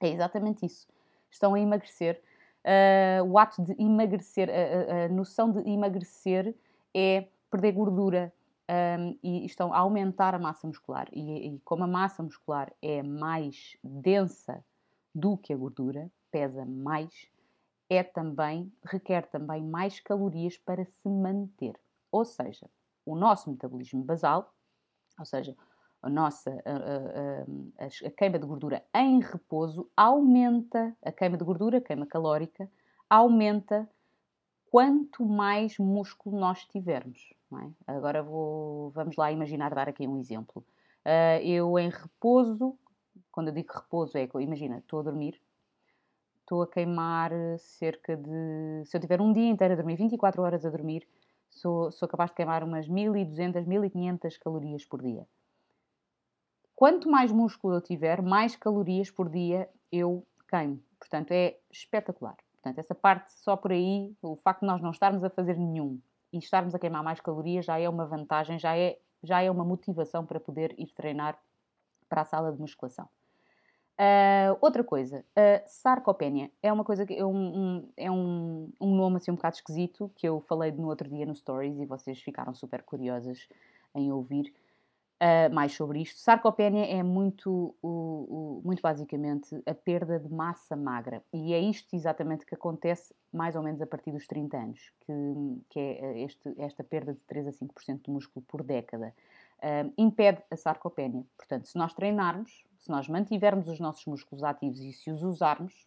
É 0.00 0.08
exatamente 0.08 0.66
isso. 0.66 0.86
Estão 1.30 1.54
a 1.54 1.60
emagrecer. 1.60 2.20
Uh, 2.64 3.24
o 3.24 3.38
ato 3.38 3.62
de 3.62 3.74
emagrecer, 3.80 4.50
a, 4.50 4.52
a, 4.52 5.04
a, 5.04 5.08
noção 5.08 5.52
de 5.52 5.68
emagrecer 5.70 6.54
é 6.92 7.28
perder 7.50 7.72
gordura 7.72 8.32
um, 8.70 9.18
e 9.22 9.44
estão 9.46 9.72
a 9.72 9.78
aumentar 9.78 10.34
a 10.34 10.38
massa 10.38 10.66
muscular. 10.66 11.08
E, 11.12 11.48
e, 11.48 11.60
como 11.60 11.84
a 11.84 11.86
massa 11.86 12.22
muscular 12.22 12.72
é 12.82 13.02
mais 13.02 13.76
densa 13.82 14.64
do 15.14 15.36
que 15.36 15.52
a 15.52 15.56
gordura, 15.56 16.10
pesa 16.30 16.64
mais, 16.64 17.28
é 17.88 18.02
também, 18.02 18.72
requer 18.84 19.26
também 19.28 19.62
mais 19.64 20.00
calorias 20.00 20.58
para 20.58 20.84
se 20.84 21.08
manter. 21.08 21.78
Ou 22.10 22.24
seja, 22.24 22.68
o 23.04 23.14
nosso 23.16 23.50
metabolismo 23.50 24.02
basal, 24.04 24.54
ou 25.18 25.24
seja, 25.24 25.56
a 26.02 26.08
nossa 26.10 26.50
a, 26.64 26.72
a- 26.72 27.86
a- 27.86 28.08
a 28.08 28.10
queima 28.10 28.38
de 28.38 28.46
gordura 28.46 28.84
em 28.94 29.20
repouso 29.20 29.90
aumenta, 29.96 30.96
a 31.04 31.12
queima 31.12 31.36
de 31.36 31.44
gordura, 31.44 31.78
a 31.78 31.80
queima 31.80 32.06
calórica, 32.06 32.70
aumenta 33.08 33.88
quanto 34.70 35.24
mais 35.26 35.78
músculo 35.78 36.38
nós 36.38 36.64
tivermos. 36.66 37.35
É? 37.54 37.70
Agora 37.86 38.22
vou, 38.22 38.90
vamos 38.90 39.16
lá 39.16 39.30
imaginar 39.30 39.74
dar 39.74 39.88
aqui 39.88 40.06
um 40.06 40.18
exemplo. 40.18 40.64
Ah, 41.04 41.40
eu 41.40 41.78
em 41.78 41.88
repouso, 41.88 42.76
quando 43.30 43.48
eu 43.48 43.54
digo 43.54 43.72
repouso 43.72 44.18
é 44.18 44.28
imagina, 44.40 44.78
estou 44.78 45.00
a 45.00 45.02
dormir, 45.04 45.40
estou 46.40 46.62
a 46.62 46.66
queimar 46.66 47.30
cerca 47.58 48.16
de. 48.16 48.84
Se 48.84 48.96
eu 48.96 49.00
tiver 49.00 49.20
um 49.20 49.32
dia 49.32 49.48
inteiro 49.48 49.74
a 49.74 49.76
dormir, 49.76 49.96
24 49.96 50.42
horas 50.42 50.64
a 50.64 50.70
dormir, 50.70 51.06
sou, 51.48 51.92
sou 51.92 52.08
capaz 52.08 52.30
de 52.30 52.36
queimar 52.36 52.64
umas 52.64 52.88
1200, 52.88 53.64
1500 53.64 54.36
calorias 54.38 54.84
por 54.84 55.00
dia. 55.00 55.26
Quanto 56.74 57.08
mais 57.08 57.32
músculo 57.32 57.74
eu 57.74 57.80
tiver, 57.80 58.20
mais 58.20 58.56
calorias 58.56 59.10
por 59.10 59.28
dia 59.30 59.68
eu 59.90 60.26
queimo. 60.48 60.82
Portanto, 60.98 61.30
é 61.30 61.56
espetacular. 61.70 62.36
Portanto, 62.54 62.78
essa 62.78 62.94
parte 62.94 63.32
só 63.32 63.56
por 63.56 63.70
aí, 63.70 64.12
o 64.20 64.36
facto 64.36 64.60
de 64.60 64.66
nós 64.66 64.82
não 64.82 64.90
estarmos 64.90 65.22
a 65.22 65.30
fazer 65.30 65.56
nenhum 65.56 66.00
e 66.32 66.38
estarmos 66.38 66.74
a 66.74 66.78
queimar 66.78 67.02
mais 67.02 67.20
calorias 67.20 67.64
já 67.64 67.78
é 67.78 67.88
uma 67.88 68.06
vantagem, 68.06 68.58
já 68.58 68.76
é, 68.76 68.98
já 69.22 69.42
é 69.42 69.50
uma 69.50 69.64
motivação 69.64 70.24
para 70.26 70.40
poder 70.40 70.74
ir 70.78 70.92
treinar 70.94 71.38
para 72.08 72.22
a 72.22 72.24
sala 72.24 72.52
de 72.52 72.60
musculação. 72.60 73.08
Ah, 73.98 74.56
outra 74.60 74.84
coisa, 74.84 75.24
a 75.34 75.66
sarcopénia 75.66 76.50
é 76.62 76.70
uma 76.72 76.84
coisa 76.84 77.06
que 77.06 77.14
é, 77.14 77.24
um, 77.24 77.78
um- 77.78 77.92
é 77.96 78.10
um, 78.10 78.70
um 78.80 78.94
nome 78.94 79.16
assim 79.16 79.30
um 79.30 79.36
bocado 79.36 79.56
esquisito 79.56 80.10
que 80.14 80.28
eu 80.28 80.40
falei 80.40 80.70
no 80.72 80.88
outro 80.88 81.08
dia 81.08 81.24
no 81.24 81.34
Stories 81.34 81.78
e 81.78 81.86
vocês 81.86 82.20
ficaram 82.20 82.54
super 82.54 82.82
curiosas 82.82 83.48
em 83.94 84.12
ouvir 84.12 84.52
ah, 85.20 85.48
mais 85.50 85.72
sobre 85.72 86.00
isto. 86.02 86.18
Sarcopénia 86.20 86.84
é 86.86 87.02
muito, 87.02 87.74
o- 87.82 88.58
o- 88.58 88.62
muito 88.64 88.82
basicamente 88.82 89.60
a 89.66 89.74
perda 89.74 90.18
de 90.20 90.28
massa 90.32 90.76
magra 90.76 91.22
e 91.32 91.52
é 91.54 91.60
isto 91.60 91.94
exatamente 91.96 92.44
que 92.46 92.54
acontece 92.54 93.14
mais 93.32 93.56
ou 93.56 93.62
menos 93.62 93.80
a 93.82 93.86
partir 93.86 94.12
dos 94.12 94.26
30 94.26 94.56
anos, 94.58 94.92
que, 95.00 95.12
que 95.70 95.78
é 95.80 96.20
este- 96.20 96.54
esta 96.58 96.82
perda 96.84 97.12
de 97.12 97.20
3 97.20 97.46
a 97.46 97.52
5% 97.52 98.04
de 98.04 98.10
músculo 98.10 98.44
por 98.46 98.62
década. 98.62 99.14
Ah, 99.62 99.88
impede 99.96 100.42
a 100.50 100.56
sarcopénia. 100.56 101.24
Portanto, 101.36 101.66
se 101.66 101.76
nós 101.78 101.94
treinarmos, 101.94 102.64
se 102.78 102.90
nós 102.90 103.08
mantivermos 103.08 103.68
os 103.68 103.80
nossos 103.80 104.04
músculos 104.06 104.44
ativos 104.44 104.80
e 104.80 104.92
se 104.92 105.10
os 105.10 105.22
usarmos, 105.22 105.86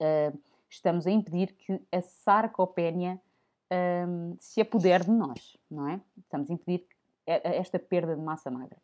ah, 0.00 0.32
estamos 0.70 1.06
a 1.06 1.10
impedir 1.10 1.54
que 1.54 1.80
a 1.90 2.00
sarcopénia 2.00 3.20
ah, 3.70 4.06
se 4.38 4.60
apodere 4.60 5.04
de 5.04 5.10
nós, 5.10 5.56
não 5.70 5.88
é? 5.88 6.00
Estamos 6.18 6.50
a 6.50 6.54
impedir 6.54 6.86
e- 6.86 6.97
esta 7.28 7.78
perda 7.78 8.16
de 8.16 8.22
massa 8.22 8.50
magra. 8.50 8.78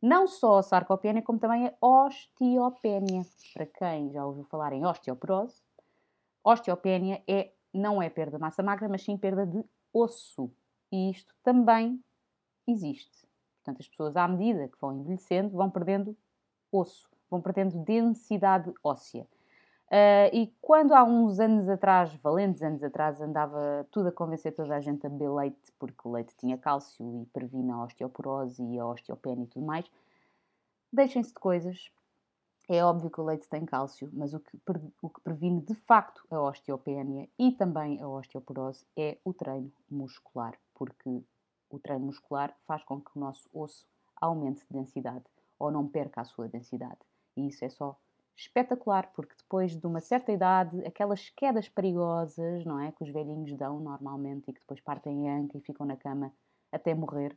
Não 0.00 0.26
só 0.26 0.58
a 0.58 0.62
sarcopénia, 0.62 1.22
como 1.22 1.38
também 1.38 1.68
a 1.68 1.74
osteopénia. 1.80 3.22
Para 3.54 3.66
quem 3.66 4.10
já 4.10 4.26
ouviu 4.26 4.44
falar 4.44 4.72
em 4.72 4.84
osteoporose, 4.84 5.62
osteopénia 6.42 7.22
é, 7.28 7.52
não 7.72 8.02
é 8.02 8.10
perda 8.10 8.36
de 8.36 8.40
massa 8.40 8.62
magra, 8.62 8.88
mas 8.88 9.02
sim 9.02 9.16
perda 9.16 9.46
de 9.46 9.62
osso. 9.92 10.50
E 10.90 11.10
isto 11.10 11.34
também 11.42 12.02
existe. 12.66 13.28
Portanto, 13.58 13.80
as 13.80 13.88
pessoas, 13.88 14.16
à 14.16 14.26
medida 14.26 14.66
que 14.66 14.78
vão 14.80 14.92
envelhecendo, 14.92 15.50
vão 15.50 15.70
perdendo 15.70 16.16
osso, 16.70 17.08
vão 17.30 17.40
perdendo 17.40 17.78
densidade 17.84 18.72
óssea. 18.82 19.26
Ah, 19.94 20.30
e 20.32 20.46
quando 20.62 20.94
há 20.94 21.04
uns 21.04 21.38
anos 21.38 21.68
atrás, 21.68 22.14
valentes 22.14 22.62
anos 22.62 22.82
atrás, 22.82 23.20
andava 23.20 23.86
tudo 23.90 24.08
a 24.08 24.12
convencer 24.12 24.54
toda 24.54 24.74
a 24.74 24.80
gente 24.80 25.06
a 25.06 25.10
beber 25.10 25.30
leite, 25.30 25.70
porque 25.78 26.08
o 26.08 26.12
leite 26.12 26.34
tinha 26.38 26.56
cálcio 26.56 27.22
e 27.22 27.26
previne 27.26 27.70
a 27.70 27.84
osteoporose 27.84 28.62
e 28.64 28.78
a 28.78 28.86
osteopenia 28.86 29.44
e 29.44 29.48
tudo 29.48 29.66
mais, 29.66 29.84
deixem-se 30.90 31.34
de 31.34 31.38
coisas. 31.38 31.90
É 32.70 32.82
óbvio 32.82 33.10
que 33.10 33.20
o 33.20 33.24
leite 33.24 33.46
tem 33.50 33.66
cálcio, 33.66 34.08
mas 34.14 34.32
o 34.32 34.40
que, 34.40 34.58
o 35.02 35.10
que 35.10 35.20
previne 35.20 35.60
de 35.60 35.74
facto 35.74 36.24
a 36.30 36.40
osteopenia 36.40 37.28
e 37.38 37.52
também 37.52 38.00
a 38.00 38.08
osteoporose 38.08 38.86
é 38.96 39.18
o 39.22 39.34
treino 39.34 39.70
muscular, 39.90 40.58
porque 40.74 41.22
o 41.68 41.78
treino 41.78 42.06
muscular 42.06 42.56
faz 42.66 42.82
com 42.82 42.98
que 42.98 43.10
o 43.14 43.20
nosso 43.20 43.46
osso 43.52 43.86
aumente 44.18 44.60
de 44.60 44.72
densidade 44.72 45.24
ou 45.58 45.70
não 45.70 45.86
perca 45.86 46.22
a 46.22 46.24
sua 46.24 46.48
densidade. 46.48 47.00
E 47.36 47.48
isso 47.48 47.62
é 47.62 47.68
só 47.68 47.98
espetacular, 48.36 49.12
porque 49.14 49.34
depois 49.36 49.76
de 49.76 49.86
uma 49.86 50.00
certa 50.00 50.32
idade, 50.32 50.84
aquelas 50.86 51.28
quedas 51.30 51.68
perigosas, 51.68 52.64
não 52.64 52.80
é? 52.80 52.92
Que 52.92 53.04
os 53.04 53.10
velhinhos 53.10 53.56
dão 53.56 53.80
normalmente 53.80 54.50
e 54.50 54.52
que 54.54 54.60
depois 54.60 54.80
partem 54.80 55.28
a 55.30 55.36
anca 55.36 55.58
e 55.58 55.60
ficam 55.60 55.86
na 55.86 55.96
cama 55.96 56.32
até 56.72 56.94
morrer. 56.94 57.36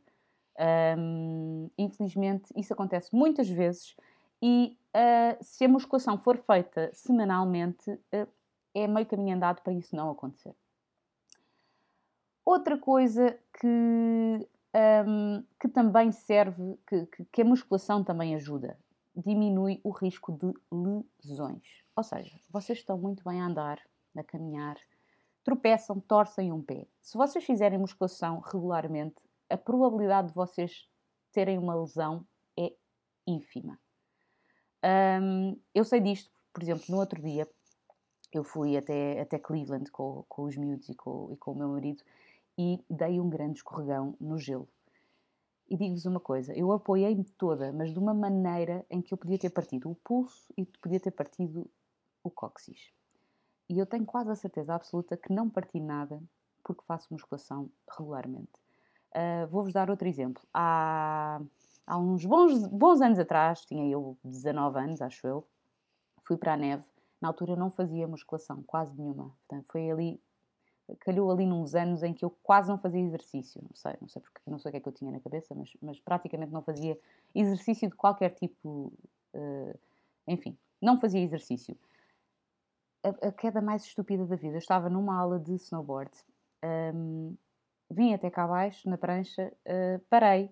hum, 0.98 1.70
infelizmente, 1.78 2.52
isso 2.56 2.72
acontece 2.72 3.14
muitas 3.14 3.48
vezes 3.48 3.94
e 4.42 4.78
ah, 4.94 5.36
se 5.40 5.64
a 5.64 5.68
musculação 5.68 6.18
for 6.18 6.38
feita 6.38 6.90
semanalmente, 6.94 7.90
ah, 8.12 8.26
é 8.74 8.86
meio 8.86 9.06
caminho 9.06 9.36
andado 9.36 9.62
para 9.62 9.72
isso 9.72 9.94
não 9.96 10.10
acontecer. 10.10 10.54
Outra 12.44 12.78
coisa 12.78 13.38
que, 13.58 13.66
hum, 13.66 15.44
que 15.60 15.68
também 15.68 16.12
serve, 16.12 16.78
que- 16.88 17.06
que 17.32 17.42
a 17.42 17.44
musculação 17.44 18.04
também 18.04 18.34
ajuda, 18.34 18.78
diminui 19.16 19.80
o 19.82 19.90
risco 19.90 20.32
de 20.32 20.52
lesões. 21.24 21.62
Ou 21.96 22.02
seja, 22.02 22.38
vocês 22.50 22.78
estão 22.78 22.98
muito 22.98 23.24
bem 23.24 23.40
a 23.40 23.46
andar, 23.46 23.80
a 24.16 24.22
caminhar, 24.22 24.76
tropeçam, 25.42 26.00
torcem 26.00 26.52
um 26.52 26.62
pé. 26.62 26.86
Se 27.00 27.16
vocês 27.16 27.44
fizerem 27.44 27.78
musculação 27.78 28.40
regularmente, 28.40 29.16
a 29.48 29.56
probabilidade 29.56 30.28
de 30.28 30.34
vocês 30.34 30.88
terem 31.32 31.58
uma 31.58 31.74
lesão 31.74 32.26
é 32.58 32.72
ínfima. 33.26 33.78
Hum, 34.84 35.56
eu 35.74 35.84
sei 35.84 36.00
disto, 36.00 36.30
por 36.52 36.62
exemplo, 36.62 36.84
no 36.88 36.98
outro 36.98 37.20
dia 37.22 37.48
eu 38.32 38.44
fui 38.44 38.76
até, 38.76 39.20
até 39.20 39.38
Cleveland 39.38 39.90
com, 39.90 40.24
com 40.28 40.42
os 40.42 40.56
miúdos 40.56 40.88
e 40.88 40.94
com, 40.94 41.32
e 41.32 41.36
com 41.36 41.52
o 41.52 41.56
meu 41.56 41.68
marido 41.68 42.02
e 42.58 42.82
dei 42.88 43.20
um 43.20 43.28
grande 43.28 43.58
escorregão 43.58 44.16
no 44.20 44.38
gelo. 44.38 44.68
E 45.68 45.76
digo-vos 45.76 46.06
uma 46.06 46.20
coisa, 46.20 46.54
eu 46.54 46.70
apoiei-me 46.70 47.24
toda, 47.24 47.72
mas 47.72 47.92
de 47.92 47.98
uma 47.98 48.14
maneira 48.14 48.86
em 48.88 49.02
que 49.02 49.12
eu 49.12 49.18
podia 49.18 49.38
ter 49.38 49.50
partido 49.50 49.90
o 49.90 49.96
pulso 49.96 50.52
e 50.56 50.64
podia 50.64 51.00
ter 51.00 51.10
partido 51.10 51.68
o 52.22 52.30
cóccix. 52.30 52.92
E 53.68 53.78
eu 53.78 53.86
tenho 53.86 54.06
quase 54.06 54.30
a 54.30 54.36
certeza 54.36 54.74
absoluta 54.74 55.16
que 55.16 55.32
não 55.32 55.50
parti 55.50 55.80
nada 55.80 56.22
porque 56.62 56.84
faço 56.84 57.08
musculação 57.10 57.70
regularmente. 57.96 58.60
Ah, 59.14 59.46
Vou-vos 59.46 59.72
dar 59.72 59.90
outro 59.90 60.06
exemplo. 60.06 60.42
Há, 60.52 61.40
há 61.86 61.98
uns 61.98 62.24
bons, 62.24 62.66
bons 62.66 63.00
anos 63.00 63.18
atrás, 63.18 63.64
tinha 63.64 63.88
eu 63.88 64.16
19 64.24 64.78
anos, 64.78 65.00
acho 65.00 65.26
eu, 65.26 65.46
fui 66.24 66.36
para 66.36 66.54
a 66.54 66.56
neve. 66.56 66.84
Na 67.20 67.28
altura 67.28 67.56
não 67.56 67.70
fazia 67.70 68.06
musculação, 68.06 68.62
quase 68.64 68.94
nenhuma. 68.96 69.34
Portanto, 69.48 69.66
foi 69.70 69.90
ali, 69.90 70.20
calhou 71.00 71.30
ali 71.30 71.46
nos 71.46 71.74
anos 71.74 72.02
em 72.02 72.12
que 72.14 72.24
eu 72.24 72.30
quase 72.42 72.68
não 72.68 72.78
fazia 72.78 73.00
exercício. 73.00 73.60
Não 73.62 73.74
sei, 73.74 73.94
não 74.00 74.08
sei 74.08 74.22
porque, 74.22 74.40
não 74.46 74.58
sei 74.58 74.70
o 74.70 74.72
que 74.72 74.76
é 74.78 74.80
que 74.80 74.88
eu 74.88 74.92
tinha 74.92 75.10
na 75.10 75.20
cabeça, 75.20 75.54
mas, 75.54 75.70
mas 75.82 76.00
praticamente 76.00 76.52
não 76.52 76.62
fazia 76.62 76.98
exercício 77.34 77.88
de 77.88 77.96
qualquer 77.96 78.30
tipo. 78.30 78.92
eh, 79.34 79.76
enfim, 80.28 80.56
não 80.80 81.00
fazia 81.00 81.20
exercício. 81.22 81.76
A, 83.02 83.28
a 83.28 83.32
queda 83.32 83.60
mais 83.60 83.84
estúpida 83.84 84.26
da 84.26 84.36
vida. 84.36 84.54
Eu 84.54 84.58
estava 84.58 84.88
numa 84.90 85.16
aula 85.18 85.38
de 85.38 85.54
snowboard, 85.54 86.10
hum, 86.94 87.36
vim 87.90 88.12
até 88.14 88.30
cá 88.30 88.44
abaixo, 88.44 88.88
na 88.88 88.98
prancha, 88.98 89.52
eh, 89.64 90.00
parei, 90.10 90.50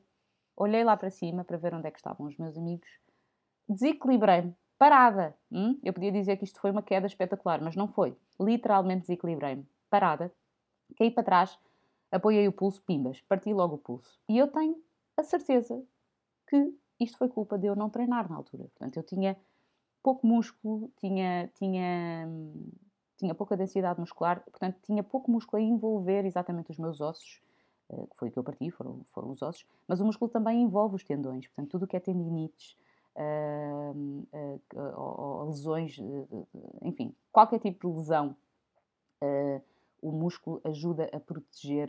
olhei 0.56 0.84
lá 0.84 0.96
para 0.96 1.10
cima 1.10 1.44
para 1.44 1.56
ver 1.58 1.74
onde 1.74 1.88
é 1.88 1.90
que 1.90 1.98
estavam 1.98 2.26
os 2.26 2.36
meus 2.36 2.56
amigos, 2.56 2.88
desequilibrei-me, 3.68 4.54
parada. 4.78 5.34
hum? 5.50 5.78
Eu 5.82 5.92
podia 5.92 6.12
dizer 6.12 6.36
que 6.36 6.44
isto 6.44 6.60
foi 6.60 6.70
uma 6.70 6.82
queda 6.82 7.06
espetacular, 7.06 7.60
mas 7.62 7.76
não 7.76 7.88
foi. 7.88 8.16
Literalmente 8.40 9.02
desequilibrei-me, 9.02 9.66
parada, 9.94 10.32
caí 10.98 11.08
para 11.08 11.22
trás, 11.22 11.56
apoiei 12.10 12.48
o 12.48 12.52
pulso, 12.52 12.82
pimbas, 12.82 13.20
parti 13.28 13.52
logo 13.52 13.76
o 13.76 13.78
pulso. 13.78 14.18
E 14.28 14.36
eu 14.36 14.48
tenho 14.48 14.76
a 15.16 15.22
certeza 15.22 15.80
que 16.48 16.74
isto 16.98 17.16
foi 17.16 17.28
culpa 17.28 17.56
de 17.56 17.68
eu 17.68 17.76
não 17.76 17.88
treinar 17.88 18.28
na 18.28 18.34
altura. 18.34 18.64
Portanto, 18.64 18.96
eu 18.96 19.04
tinha 19.04 19.36
pouco 20.02 20.26
músculo, 20.26 20.90
tinha, 20.96 21.48
tinha, 21.54 22.28
tinha 23.16 23.34
pouca 23.36 23.56
densidade 23.56 24.00
muscular, 24.00 24.40
portanto, 24.40 24.80
tinha 24.82 25.04
pouco 25.04 25.30
músculo 25.30 25.62
a 25.62 25.64
envolver 25.64 26.26
exatamente 26.26 26.72
os 26.72 26.78
meus 26.78 27.00
ossos, 27.00 27.40
eh, 27.90 28.06
que 28.10 28.16
foi 28.16 28.30
o 28.30 28.32
que 28.32 28.38
eu 28.40 28.42
parti, 28.42 28.72
foram, 28.72 29.04
foram 29.12 29.30
os 29.30 29.42
ossos, 29.42 29.64
mas 29.86 30.00
o 30.00 30.04
músculo 30.04 30.28
também 30.28 30.60
envolve 30.60 30.96
os 30.96 31.04
tendões, 31.04 31.46
portanto, 31.46 31.70
tudo 31.70 31.84
o 31.84 31.86
que 31.86 31.96
é 31.96 32.00
tendinites, 32.00 32.76
eh, 33.16 34.58
ou, 34.96 35.20
ou 35.20 35.46
lesões, 35.46 35.98
eh, 35.98 36.26
eh, 36.32 36.46
enfim, 36.82 37.14
qualquer 37.30 37.60
tipo 37.60 37.88
de 37.88 37.96
lesão, 37.96 38.36
o 40.08 40.12
músculo 40.12 40.60
ajuda 40.64 41.08
a 41.12 41.18
proteger, 41.20 41.88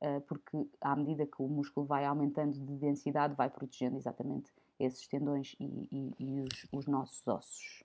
eh, 0.00 0.20
porque 0.20 0.56
à 0.80 0.94
medida 0.94 1.26
que 1.26 1.42
o 1.42 1.48
músculo 1.48 1.84
vai 1.86 2.04
aumentando 2.04 2.52
de 2.58 2.74
densidade, 2.76 3.34
vai 3.34 3.50
protegendo 3.50 3.96
exatamente 3.96 4.50
esses 4.78 5.06
tendões 5.08 5.56
e, 5.58 5.88
e- 5.90 6.14
e 6.18 6.40
os, 6.40 6.66
os 6.72 6.86
nossos 6.86 7.26
ossos. 7.26 7.82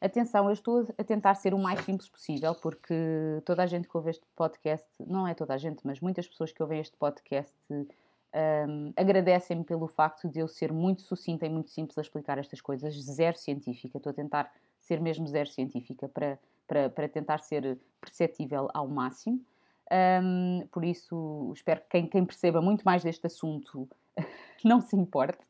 Atenção, 0.00 0.46
eu 0.46 0.52
estou 0.52 0.86
a 0.96 1.04
tentar 1.04 1.34
ser 1.34 1.52
o 1.52 1.58
mais 1.58 1.80
simples 1.84 2.08
possível, 2.08 2.54
porque 2.54 2.94
toda 3.44 3.62
a 3.62 3.66
gente 3.66 3.86
que 3.86 3.96
ouve 3.96 4.10
este 4.10 4.24
podcast, 4.34 4.86
não 4.98 5.26
é 5.28 5.34
toda 5.34 5.52
a 5.54 5.58
gente, 5.58 5.86
mas 5.86 6.00
muitas 6.00 6.26
pessoas 6.26 6.52
que 6.52 6.62
ouvem 6.62 6.80
este 6.80 6.96
podcast 6.96 7.54
Um, 8.32 8.92
agradecem-me 8.96 9.64
pelo 9.64 9.88
facto 9.88 10.28
de 10.28 10.38
eu 10.38 10.46
ser 10.46 10.72
muito 10.72 11.02
sucinta 11.02 11.44
e 11.46 11.48
muito 11.48 11.68
simples 11.70 11.98
a 11.98 12.00
explicar 12.00 12.38
estas 12.38 12.60
coisas, 12.60 12.94
zero 12.94 13.36
científica. 13.36 13.98
Estou 13.98 14.10
a 14.12 14.14
tentar 14.14 14.52
ser 14.78 15.00
mesmo 15.00 15.26
zero 15.26 15.48
científica 15.50 16.08
para, 16.08 16.38
para, 16.70 16.88
para 16.88 17.08
tentar 17.08 17.40
ser 17.40 17.76
perceptível 18.00 18.68
ao 18.72 18.86
máximo. 18.86 19.44
Um, 20.22 20.64
por 20.70 20.84
isso, 20.84 21.50
espero 21.52 21.80
que 21.80 21.88
quem, 21.88 22.06
quem, 22.06 22.24
perceba 22.24 22.62
muito 22.62 22.82
mais 22.84 23.02
deste 23.02 23.26
assunto 23.26 23.88
não 24.64 24.80
se 24.80 24.94
importe. 24.94 25.44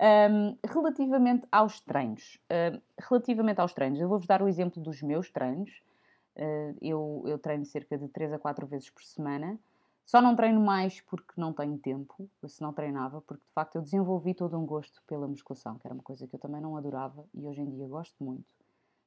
Um, 0.00 0.56
relativamente 0.66 1.46
aos 1.52 1.78
treinos, 1.80 2.40
uh, 2.50 2.82
relativamente 2.98 3.60
aos 3.60 3.72
treinos, 3.72 4.00
eu 4.00 4.08
vou-vos 4.08 4.26
dar 4.26 4.42
o 4.42 4.48
exemplo 4.48 4.82
dos 4.82 5.00
meus 5.02 5.30
treinos. 5.30 5.70
Uh, 6.36 6.76
eu, 6.82 7.22
eu 7.26 7.38
treino 7.38 7.64
cerca 7.64 7.96
de 7.96 8.08
3 8.08 8.32
a 8.32 8.38
4 8.38 8.66
vezes 8.66 8.90
por 8.90 9.04
semana. 9.04 9.56
Só 10.04 10.20
não 10.20 10.34
treino 10.34 10.60
mais 10.60 11.00
porque 11.02 11.32
não 11.36 11.52
tenho 11.52 11.78
tempo, 11.78 12.28
se 12.48 12.60
não 12.60 12.72
treinava, 12.72 13.20
porque 13.20 13.44
de 13.44 13.52
facto 13.52 13.76
eu 13.76 13.82
desenvolvi 13.82 14.34
todo 14.34 14.58
um 14.58 14.66
gosto 14.66 15.00
pela 15.06 15.28
musculação, 15.28 15.78
que 15.78 15.86
era 15.86 15.94
uma 15.94 16.02
coisa 16.02 16.26
que 16.26 16.34
eu 16.34 16.40
também 16.40 16.60
não 16.60 16.76
adorava 16.76 17.24
e 17.32 17.46
hoje 17.46 17.60
em 17.60 17.70
dia 17.70 17.86
gosto 17.86 18.16
muito. 18.18 18.59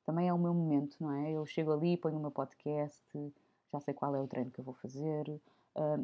Também 0.06 0.28
é 0.28 0.34
o 0.34 0.38
meu 0.38 0.54
momento, 0.54 0.98
não 1.00 1.12
é? 1.12 1.32
Eu 1.32 1.46
chego 1.46 1.72
ali, 1.72 1.98
ponho 1.98 2.18
o 2.18 2.22
meu 2.22 2.32
podcast, 2.32 3.02
já 3.72 3.80
sei 3.80 3.94
qual 3.94 4.16
é 4.16 4.20
o 4.20 4.28
treino 4.28 4.52
que 4.52 4.60
eu 4.60 4.64
vou 4.64 4.74
fazer. 4.76 5.26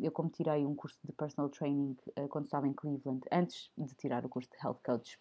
eu, 0.01 0.12
como 0.12 0.29
tirei 0.29 0.65
um 0.65 0.74
curso 0.74 0.98
de 1.03 1.12
personal 1.12 1.50
training 1.50 1.96
uh, 2.18 2.27
quando 2.29 2.46
estava 2.46 2.68
em 2.68 2.74
Cleveland, 2.74 3.22
antes 3.32 3.72
de 3.77 3.94
tirar 3.96 4.25
o 4.25 4.29
curso 4.29 4.50
de 4.50 4.58
health 4.65 4.79
coach, 4.84 5.20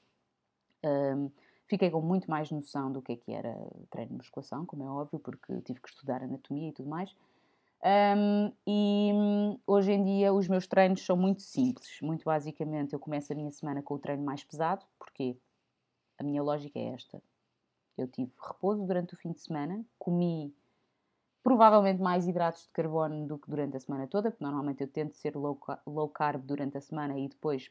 fiquei 1.67 1.91
com 1.91 2.01
muito 2.01 2.31
mais 2.31 2.51
noção 2.51 2.91
do 2.91 3.03
que 3.03 3.13
é 3.13 3.17
que 3.17 3.33
era 3.33 3.55
treino 3.91 4.13
de 4.13 4.17
musculação, 4.17 4.65
como 4.65 4.85
é 4.85 4.91
óbvio, 4.91 5.19
porque 5.19 5.61
tive 5.63 5.81
que 5.81 5.89
estudar 5.89 6.23
anatomia 6.23 6.69
e 6.69 6.73
tudo 6.73 6.89
mais. 6.89 7.15
Um, 7.81 8.53
e 8.67 9.13
hum, 9.13 9.59
hoje 9.65 9.93
em 9.93 10.05
dia 10.05 10.33
os 10.33 10.49
meus 10.49 10.67
treinos 10.67 11.05
são 11.05 11.17
muito 11.17 11.43
simples. 11.43 12.01
Muito 12.03 12.25
basicamente, 12.25 12.93
eu 12.93 12.99
começo 12.99 13.33
a 13.33 13.37
minha 13.37 13.51
semana 13.51 13.83
com 13.83 13.95
o 13.95 13.99
treino 13.99 14.25
mais 14.25 14.43
pesado, 14.43 14.85
porque 14.99 15.37
a 16.19 16.25
minha 16.25 16.43
lógica 16.43 16.79
é 16.79 16.95
esta. 16.95 17.23
Eu 18.01 18.09
tive 18.09 18.33
repouso 18.41 18.87
durante 18.87 19.15
o 19.15 19.17
fim 19.17 19.33
de 19.33 19.41
semana, 19.41 19.85
comi 19.99 20.55
provavelmente 21.43 22.01
mais 22.01 22.27
hidratos 22.27 22.65
de 22.65 22.71
carbono 22.71 23.27
do 23.27 23.39
que 23.39 23.49
durante 23.49 23.77
a 23.77 23.81
semana 23.81 24.07
toda, 24.07 24.31
porque 24.31 24.45
normalmente 24.45 24.83
eu 24.83 24.89
tento 24.89 25.15
ser 25.17 25.35
low, 25.35 26.09
carb 26.09 26.43
durante 26.45 26.77
a 26.77 26.81
semana 26.81 27.19
e 27.19 27.29
depois 27.29 27.71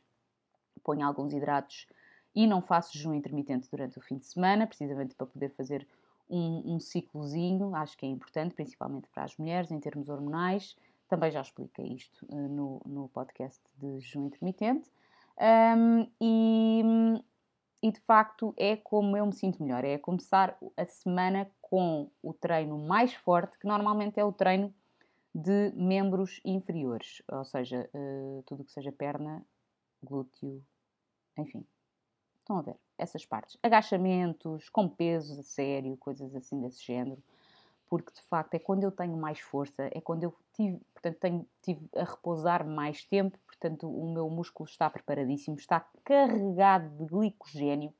ponho 0.84 1.05
alguns 1.05 1.34
hidratos 1.34 1.88
e 2.34 2.48
não 2.48 2.62
faço 2.62 2.98
jejum 2.98 3.13
intermitente 3.13 3.69
durante 3.69 3.98
o 3.98 4.01
fim 4.01 4.17
de 4.17 4.25
semana, 4.25 4.67
precisamente 4.67 5.15
para 5.15 5.27
poder 5.27 5.50
fazer 5.50 5.88
um, 6.29 6.75
um 6.75 6.79
ciclozinho, 6.79 7.75
acho 7.75 7.98
que 7.98 8.05
é 8.05 8.10
importante, 8.10 8.53
principalmente 8.53 9.07
para 9.10 9.24
as 9.24 9.36
mulheres, 9.38 9.72
em 9.72 9.79
termos 9.79 10.10
hormonais. 10.10 10.75
Também 11.07 11.31
já 11.31 11.41
expliquei 11.41 11.93
isto 11.93 12.25
uh, 12.29 12.48
no, 12.50 12.81
no 12.86 13.07
podcast 13.10 13.62
de 13.77 14.00
jejum 14.00 14.25
intermitente. 14.27 14.91
Um, 15.39 16.07
e, 16.19 16.84
e 17.88 17.91
de 17.91 18.00
facto 18.01 18.53
é 18.58 18.75
como 18.75 19.15
eu 19.15 19.25
me 19.25 19.34
sinto 19.34 19.62
melhor, 19.62 19.84
é 19.84 19.98
começar 19.98 20.58
a 20.75 20.86
semana 20.86 21.50
com 21.62 22.10
o 22.22 22.34
treino 22.34 22.77
mais 22.77 23.13
forte, 23.13 23.58
que 23.60 23.67
normalmente 23.67 24.20
é 24.20 24.24
o 24.24 24.32
treino 24.32 24.74
de 25.34 25.72
membros 25.75 26.41
inferiores, 26.44 27.22
ou 27.27 27.46
seja, 27.46 27.89
uh, 27.94 28.44
tudo 28.46 28.63
que 28.63 28.72
seja 28.72 28.91
perna, 28.91 29.46
glúteo, 30.03 30.63
enfim. 31.38 31.65
Estão 32.39 32.58
a 32.58 32.62
ver? 32.62 32.77
essas 32.98 33.25
partes. 33.25 33.58
Agachamentos, 33.62 34.70
com 34.70 34.89
pesos 34.89 35.38
a 35.38 35.44
sério, 35.44 35.96
coisas 35.98 36.36
assim 36.36 36.60
desse 36.60 36.84
género. 36.84 37.22
Porque 37.89 38.12
de 38.13 38.22
facto 38.24 38.53
é 38.53 38.60
quando 38.60 38.84
eu 38.84 38.91
tenho 38.91 39.15
mais 39.15 39.39
força, 39.39 39.89
é 39.91 40.01
quando 40.01 40.24
eu 40.24 40.36
tive, 40.53 40.79
portanto, 40.94 41.17
tenho, 41.20 41.48
tive 41.62 41.88
a 41.96 42.03
repousar 42.03 42.67
mais 42.67 43.03
tempo, 43.06 43.38
portanto, 43.46 43.89
o 43.89 44.13
meu 44.13 44.29
músculo 44.29 44.67
está 44.67 44.89
preparadíssimo, 44.89 45.56
está 45.56 45.86
carregado 46.03 46.89
de 46.98 47.06
glicogênio, 47.06 47.94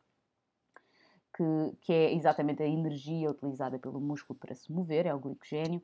que, 1.36 1.78
que 1.82 1.94
é 1.94 2.14
exatamente 2.14 2.62
a 2.62 2.68
energia 2.68 3.30
utilizada 3.30 3.80
pelo 3.80 4.02
músculo 4.02 4.38
para 4.38 4.54
se 4.56 4.72
mover, 4.72 5.06
é 5.06 5.14
o 5.14 5.20
glicogênio. 5.20 5.82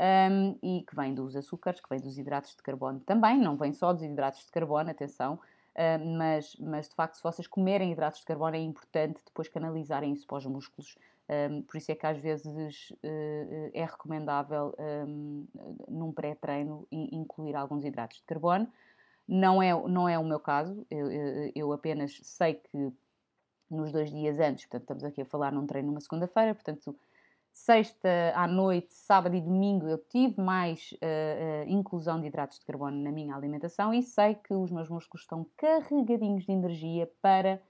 Um, 0.00 0.56
e 0.62 0.84
que 0.84 0.94
vem 0.94 1.12
dos 1.12 1.34
açúcares, 1.34 1.80
que 1.80 1.88
vem 1.88 1.98
dos 1.98 2.16
hidratos 2.16 2.54
de 2.54 2.62
carbono 2.62 3.00
também, 3.00 3.36
não 3.36 3.56
vem 3.56 3.72
só 3.72 3.92
dos 3.92 4.04
hidratos 4.04 4.44
de 4.44 4.50
carbono, 4.52 4.88
atenção, 4.88 5.40
Uh, 5.78 6.04
mas, 6.16 6.56
mas 6.56 6.88
de 6.88 6.94
facto, 6.96 7.14
se 7.14 7.22
vocês 7.22 7.46
comerem 7.46 7.92
hidratos 7.92 8.18
de 8.18 8.26
carbono, 8.26 8.56
é 8.56 8.58
importante 8.58 9.20
depois 9.24 9.46
canalizarem 9.46 10.12
isso 10.12 10.26
para 10.26 10.38
os 10.38 10.46
músculos. 10.46 10.98
Um, 11.30 11.62
por 11.62 11.76
isso 11.76 11.92
é 11.92 11.94
que 11.94 12.06
às 12.06 12.18
vezes 12.18 12.90
uh, 12.90 13.70
é 13.74 13.84
recomendável, 13.84 14.74
um, 15.06 15.46
num 15.88 16.10
pré-treino, 16.10 16.86
incluir 16.90 17.54
alguns 17.54 17.84
hidratos 17.84 18.18
de 18.18 18.24
carbono. 18.24 18.66
Não 19.26 19.62
é, 19.62 19.74
não 19.88 20.08
é 20.08 20.18
o 20.18 20.24
meu 20.24 20.40
caso, 20.40 20.86
eu, 20.90 21.10
eu, 21.10 21.52
eu 21.54 21.72
apenas 21.72 22.18
sei 22.22 22.54
que 22.54 22.90
nos 23.70 23.92
dois 23.92 24.10
dias 24.10 24.40
antes, 24.40 24.64
portanto, 24.64 24.82
estamos 24.82 25.04
aqui 25.04 25.20
a 25.20 25.26
falar 25.26 25.52
num 25.52 25.66
treino 25.66 25.88
numa 25.88 26.00
segunda-feira, 26.00 26.54
portanto, 26.54 26.96
sexta 27.52 28.32
à 28.34 28.46
noite, 28.46 28.94
sábado 28.94 29.34
e 29.36 29.40
domingo, 29.42 29.86
eu 29.86 29.98
tive 29.98 30.40
mais 30.40 30.92
uh, 30.92 31.66
uh, 31.66 31.70
inclusão 31.70 32.20
de 32.20 32.28
hidratos 32.28 32.58
de 32.58 32.64
carbono 32.64 33.02
na 33.02 33.12
minha 33.12 33.34
alimentação 33.34 33.92
e 33.92 34.02
sei 34.02 34.34
que 34.34 34.54
os 34.54 34.70
meus 34.70 34.88
músculos 34.88 35.22
estão 35.22 35.46
carregadinhos 35.56 36.46
de 36.46 36.52
energia 36.52 37.10
para 37.20 37.60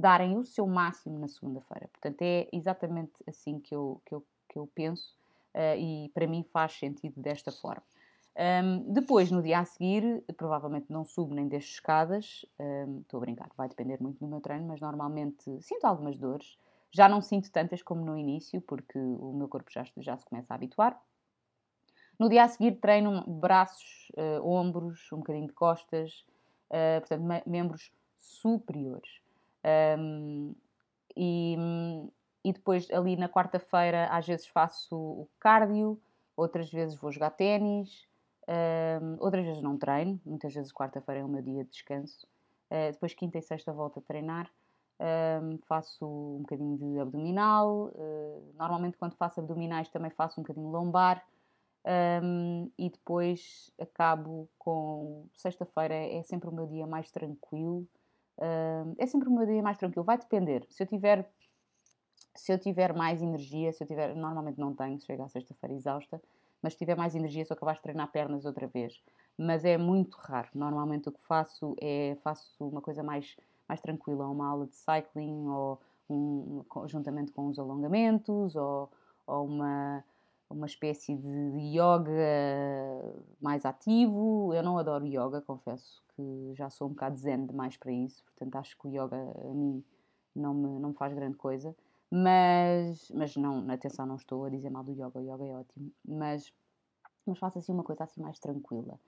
darem 0.00 0.36
o 0.36 0.44
seu 0.44 0.66
máximo 0.66 1.18
na 1.18 1.28
segunda-feira. 1.28 1.88
Portanto, 1.88 2.22
é 2.22 2.48
exatamente 2.52 3.12
assim 3.28 3.60
que 3.60 3.74
eu, 3.74 4.00
que 4.06 4.14
eu, 4.14 4.24
que 4.48 4.58
eu 4.58 4.66
penso 4.74 5.14
uh, 5.54 5.78
e 5.78 6.10
para 6.14 6.26
mim 6.26 6.42
faz 6.42 6.72
sentido 6.72 7.20
desta 7.20 7.52
forma. 7.52 7.82
Um, 8.36 8.92
depois, 8.92 9.30
no 9.30 9.42
dia 9.42 9.58
a 9.58 9.64
seguir, 9.64 10.24
provavelmente 10.36 10.86
não 10.88 11.04
subo 11.04 11.34
nem 11.34 11.46
deixo 11.46 11.72
escadas, 11.72 12.46
um, 12.58 13.00
estou 13.00 13.18
a 13.18 13.20
brincar, 13.20 13.50
vai 13.56 13.68
depender 13.68 14.00
muito 14.00 14.18
do 14.18 14.26
meu 14.26 14.40
treino, 14.40 14.66
mas 14.66 14.80
normalmente 14.80 15.60
sinto 15.60 15.84
algumas 15.84 16.16
dores. 16.16 16.56
Já 16.92 17.08
não 17.08 17.20
sinto 17.20 17.50
tantas 17.52 17.82
como 17.82 18.04
no 18.04 18.16
início, 18.16 18.60
porque 18.62 18.98
o 18.98 19.32
meu 19.32 19.48
corpo 19.48 19.70
já, 19.70 19.84
já 19.98 20.16
se 20.16 20.24
começa 20.24 20.52
a 20.52 20.56
habituar. 20.56 21.00
No 22.18 22.28
dia 22.28 22.44
a 22.44 22.48
seguir 22.48 22.80
treino 22.80 23.22
braços, 23.26 24.10
uh, 24.16 24.46
ombros, 24.46 25.10
um 25.12 25.18
bocadinho 25.18 25.46
de 25.46 25.52
costas, 25.52 26.24
uh, 26.70 27.00
portanto, 27.00 27.22
me 27.22 27.42
membros 27.46 27.92
superiores. 28.18 29.19
Um, 29.98 30.54
e, 31.16 31.56
e 32.44 32.52
depois 32.52 32.90
ali 32.90 33.16
na 33.16 33.28
quarta-feira 33.28 34.06
às 34.06 34.26
vezes 34.26 34.46
faço 34.46 34.96
o 34.96 35.28
cardio, 35.38 36.00
outras 36.36 36.70
vezes 36.70 36.96
vou 36.96 37.12
jogar 37.12 37.30
ténis, 37.30 38.06
um, 39.02 39.16
outras 39.20 39.44
vezes 39.44 39.62
não 39.62 39.76
treino, 39.76 40.20
muitas 40.24 40.54
vezes 40.54 40.72
quarta-feira 40.72 41.20
é 41.20 41.24
o 41.24 41.28
meu 41.28 41.42
dia 41.42 41.64
de 41.64 41.70
descanso. 41.70 42.26
Uh, 42.70 42.92
depois 42.92 43.14
quinta 43.14 43.38
e 43.38 43.42
sexta 43.42 43.72
volto 43.72 43.98
a 43.98 44.02
treinar 44.02 44.50
um, 45.42 45.58
faço 45.66 46.06
um 46.06 46.40
bocadinho 46.40 46.76
de 46.76 47.00
abdominal, 47.00 47.90
uh, 47.94 48.54
normalmente 48.56 48.96
quando 48.98 49.14
faço 49.14 49.40
abdominais 49.40 49.88
também 49.88 50.10
faço 50.10 50.40
um 50.40 50.42
bocadinho 50.42 50.68
lombar 50.68 51.24
um, 52.22 52.70
e 52.78 52.90
depois 52.90 53.72
acabo 53.80 54.48
com 54.58 55.26
sexta-feira 55.34 55.94
é 55.94 56.22
sempre 56.22 56.48
o 56.48 56.52
meu 56.52 56.66
dia 56.66 56.86
mais 56.86 57.10
tranquilo, 57.10 57.86
um, 58.40 58.94
é 58.98 59.06
sempre 59.06 59.28
o 59.28 59.32
meu 59.32 59.46
dia 59.46 59.62
mais 59.62 59.78
tranquilo, 59.78 60.04
vai 60.04 60.18
depender, 60.18 60.66
se 60.70 60.82
eu 60.82 60.86
tiver 60.86 61.28
se 62.34 62.52
eu 62.52 62.58
tiver 62.58 62.94
mais 62.94 63.20
energia, 63.20 63.72
se 63.72 63.82
eu 63.82 63.86
tiver, 63.86 64.14
normalmente 64.14 64.58
não 64.58 64.72
tenho, 64.74 64.98
chego 65.00 65.22
à 65.22 65.28
sexta-feira 65.28 65.74
exausta, 65.74 66.22
mas 66.62 66.72
se 66.72 66.78
tiver 66.78 66.96
mais 66.96 67.14
energia 67.14 67.44
sou 67.44 67.56
capaz 67.56 67.78
de 67.78 67.82
treinar 67.82 68.10
pernas 68.10 68.44
outra 68.44 68.66
vez, 68.66 69.02
mas 69.36 69.64
é 69.64 69.76
muito 69.76 70.16
raro, 70.16 70.48
normalmente 70.54 71.08
o 71.08 71.12
que 71.12 71.20
faço 71.26 71.76
é, 71.80 72.16
faço 72.22 72.66
uma 72.66 72.80
coisa 72.80 73.02
mais 73.02 73.36
mais 73.68 73.80
tranquila, 73.80 74.26
uma 74.28 74.48
aula 74.48 74.66
de 74.66 74.74
cycling 74.74 75.46
ou 75.46 75.80
um, 76.10 76.64
juntamente 76.86 77.30
com 77.30 77.46
os 77.46 77.58
alongamentos 77.58 78.56
ou, 78.56 78.90
ou 79.26 79.46
uma, 79.46 80.02
uma 80.50 80.66
espécie 80.66 81.14
de, 81.16 81.78
yoga 81.78 83.14
mais 83.40 83.64
ativo. 83.64 84.52
Eu 84.52 84.62
não 84.62 84.76
adoro 84.76 85.06
yoga, 85.06 85.40
confesso 85.40 86.02
que 86.14 86.52
já 86.54 86.68
sou 86.68 86.88
um 86.88 86.90
bocado 86.90 87.16
zen 87.16 87.46
demais 87.46 87.76
para 87.76 87.92
isso, 87.92 88.24
portanto 88.24 88.56
acho 88.56 88.76
que 88.76 88.88
o 88.88 88.90
yoga 88.90 89.16
a 89.16 89.54
mim 89.54 89.82
não 90.34 90.52
me, 90.52 90.80
não 90.80 90.88
me 90.90 90.94
faz 90.96 91.14
grande 91.14 91.36
coisa. 91.36 91.74
Mas, 92.10 93.10
mas 93.14 93.36
não, 93.36 93.70
atenção, 93.70 94.04
não 94.04 94.16
estou 94.16 94.44
a 94.44 94.50
dizer 94.50 94.68
mal 94.68 94.82
do 94.82 94.92
yoga, 94.92 95.20
o 95.20 95.22
yoga 95.22 95.44
é 95.44 95.54
ótimo, 95.54 95.92
mas, 96.04 96.52
mas 97.24 97.38
faço 97.38 97.58
assim 97.58 97.72
uma 97.72 97.84
coisa 97.84 98.02
assim 98.02 98.20
mais 98.20 98.38
tranquila. 98.40 98.98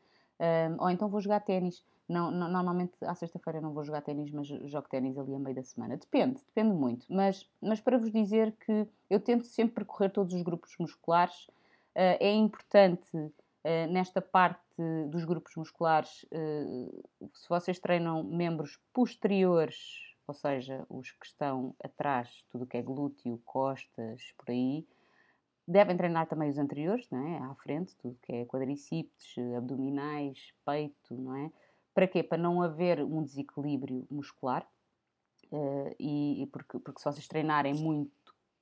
Um, 0.40 0.82
ou 0.82 0.90
então 0.90 1.08
vou 1.08 1.20
jogar 1.20 1.40
ténis. 1.40 1.84
Não, 2.12 2.30
não, 2.30 2.48
normalmente 2.48 2.92
à 3.02 3.14
sexta-feira 3.14 3.60
não 3.60 3.72
vou 3.72 3.84
jogar 3.84 4.02
ténis, 4.02 4.30
mas 4.30 4.46
jogo 4.46 4.88
ténis 4.88 5.16
ali 5.18 5.34
a 5.34 5.38
meio 5.38 5.56
da 5.56 5.62
semana. 5.62 5.96
Depende, 5.96 6.40
depende 6.46 6.74
muito. 6.74 7.06
Mas, 7.08 7.48
mas 7.60 7.80
para 7.80 7.98
vos 7.98 8.12
dizer 8.12 8.52
que 8.52 8.86
eu 9.08 9.18
tento 9.18 9.44
sempre 9.44 9.76
percorrer 9.76 10.10
todos 10.10 10.34
os 10.34 10.42
grupos 10.42 10.74
musculares. 10.78 11.46
Uh, 11.94 12.16
é 12.20 12.32
importante 12.32 13.14
uh, 13.16 13.90
nesta 13.90 14.20
parte 14.20 14.60
dos 15.10 15.24
grupos 15.24 15.54
musculares, 15.56 16.24
uh, 16.32 17.04
se 17.34 17.48
vocês 17.48 17.78
treinam 17.78 18.24
membros 18.24 18.78
posteriores, 18.92 19.76
ou 20.26 20.34
seja, 20.34 20.84
os 20.88 21.10
que 21.12 21.26
estão 21.26 21.74
atrás, 21.84 22.44
tudo 22.50 22.64
o 22.64 22.66
que 22.66 22.78
é 22.78 22.82
glúteo, 22.82 23.40
costas, 23.44 24.32
por 24.38 24.50
aí, 24.50 24.86
Devem 25.66 25.96
treinar 25.96 26.26
também 26.26 26.50
os 26.50 26.58
anteriores, 26.58 27.08
não 27.08 27.26
é? 27.26 27.38
À 27.38 27.54
frente, 27.54 27.94
tudo 27.96 28.18
que 28.22 28.32
é 28.32 28.44
quadríceps, 28.44 29.36
abdominais, 29.56 30.52
peito, 30.66 31.14
não 31.14 31.36
é? 31.36 31.52
Para 31.94 32.06
quê? 32.08 32.22
Para 32.22 32.38
não 32.38 32.62
haver 32.62 33.00
um 33.02 33.22
desequilíbrio 33.22 34.06
muscular. 34.10 34.66
eh, 35.52 35.96
e, 36.00 36.42
e 36.42 36.46
porque, 36.46 36.78
porque 36.78 37.00
se 37.00 37.04
vocês 37.04 37.28
treinarem 37.28 37.74
muito 37.74 38.12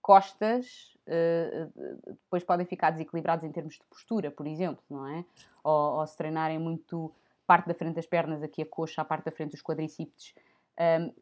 costas, 0.02 0.96
eh, 1.06 1.68
depois 2.06 2.44
podem 2.44 2.66
ficar 2.66 2.90
desequilibrados 2.90 3.44
em 3.44 3.52
termos 3.52 3.74
de 3.74 3.84
postura, 3.88 4.30
por 4.30 4.46
exemplo, 4.46 4.82
não 4.90 5.06
é? 5.06 5.24
Ou, 5.64 5.98
ou 6.00 6.06
se 6.06 6.16
treinarem 6.16 6.58
muito 6.58 7.12
parte 7.46 7.66
da 7.68 7.74
frente 7.74 7.96
das 7.96 8.06
pernas, 8.06 8.42
aqui 8.42 8.62
a 8.62 8.66
coxa, 8.66 9.02
a 9.02 9.04
parte 9.04 9.24
da 9.26 9.32
frente 9.32 9.52
dos 9.52 9.62
quadríceps, 9.62 10.34
hum, 10.78 11.12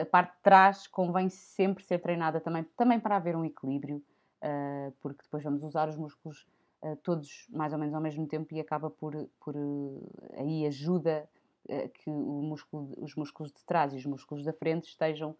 a 0.00 0.04
parte 0.06 0.34
de 0.36 0.42
trás 0.42 0.86
convém 0.86 1.28
sempre 1.28 1.84
ser 1.84 1.98
treinada 2.00 2.40
também, 2.40 2.64
também 2.76 3.00
para 3.00 3.16
haver 3.16 3.36
um 3.36 3.44
equilíbrio, 3.44 4.02
uh, 4.42 4.92
porque 5.00 5.22
depois 5.22 5.42
vamos 5.44 5.62
usar 5.62 5.88
os 5.88 5.96
músculos 5.96 6.46
uh, 6.82 6.96
todos 7.02 7.46
mais 7.50 7.72
ou 7.72 7.78
menos 7.78 7.94
ao 7.94 8.00
mesmo 8.00 8.26
tempo 8.26 8.54
e 8.54 8.60
acaba 8.60 8.90
por, 8.90 9.14
por 9.40 9.56
uh, 9.56 10.08
aí 10.36 10.66
ajuda 10.66 11.28
uh, 11.68 11.88
que 11.90 12.10
músculo, 12.10 12.94
os 12.98 13.14
músculos 13.14 13.52
de 13.52 13.64
trás 13.64 13.92
e 13.92 13.96
os 13.96 14.06
músculos 14.06 14.44
da 14.44 14.52
frente 14.52 14.88
estejam 14.88 15.34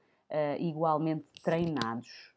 igualmente 0.59 1.25
treinados. 1.43 2.35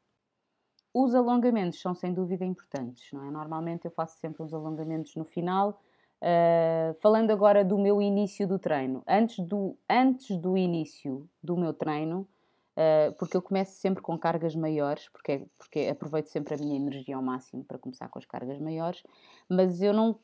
Os 0.94 1.14
alongamentos 1.14 1.82
são 1.82 1.94
sem 1.94 2.14
dúvida 2.14 2.46
importantes, 2.46 3.12
não 3.12 3.26
é? 3.26 3.30
Normalmente 3.32 3.84
eu 3.84 3.92
faço 3.92 4.18
sempre 4.18 4.44
uns 4.44 4.54
alongamentos 4.54 5.14
no 5.16 5.26
final. 5.26 5.82
Uh, 6.22 6.94
falando 7.02 7.32
agora 7.32 7.66
do 7.66 7.80
meu 7.80 8.00
início 8.00 8.48
do 8.48 8.60
treino, 8.60 9.02
antes 9.08 9.40
do, 9.40 9.76
antes 9.90 10.38
do 10.38 10.56
início 10.56 11.28
do 11.44 11.58
meu 11.58 11.74
treino, 11.74 12.28
uh, 12.82 13.14
porque 13.14 13.38
eu 13.38 13.42
começo 13.42 13.74
sempre 13.74 14.02
com 14.02 14.18
cargas 14.18 14.56
maiores, 14.56 15.08
porque, 15.10 15.46
porque 15.58 15.88
aproveito 15.92 16.28
sempre 16.28 16.56
a 16.56 16.58
minha 16.58 16.76
energia 16.76 17.16
ao 17.16 17.22
máximo 17.22 17.64
para 17.64 17.78
começar 17.78 18.10
com 18.10 18.20
as 18.20 18.26
cargas 18.26 18.60
maiores, 18.60 19.04
mas 19.50 19.82
eu 19.82 19.94
não, 19.94 20.18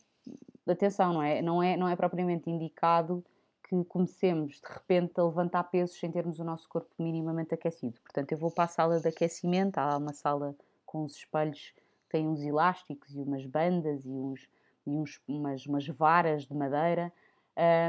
atenção, 0.68 1.14
não 1.14 1.24
é, 1.24 1.42
não 1.42 1.64
é, 1.64 1.78
não 1.78 1.88
é 1.88 1.96
propriamente 1.96 2.50
indicado 2.50 3.24
que 3.64 3.84
comecemos 3.86 4.62
de 4.62 4.74
repente 4.74 5.20
a 5.20 5.24
levantar 5.24 5.64
pesos 5.66 6.00
sem 6.00 6.10
termos 6.10 6.40
o 6.40 6.44
nosso 6.44 6.70
corpo 6.70 6.90
minimamente 6.98 7.54
aquecido. 7.54 8.00
Portanto, 8.02 8.32
eu 8.32 8.38
vou 8.38 8.50
para 8.50 8.64
a 8.64 8.68
sala 8.68 9.00
de 9.00 9.08
aquecimento, 9.10 9.78
há 9.78 9.98
uma 9.98 10.14
sala 10.14 10.56
com 10.86 11.04
uns 11.04 11.18
espelhos, 11.18 11.74
tem 12.10 12.28
uns 12.28 12.42
elásticos 12.42 13.14
e 13.14 13.20
umas 13.20 13.46
bandas 13.46 14.06
e 14.06 14.10
uns 14.10 14.48
e 14.88 14.98
uns, 14.98 15.22
umas, 15.28 15.66
umas 15.66 15.86
varas 15.88 16.48
de 16.48 16.54
madeira 16.56 17.12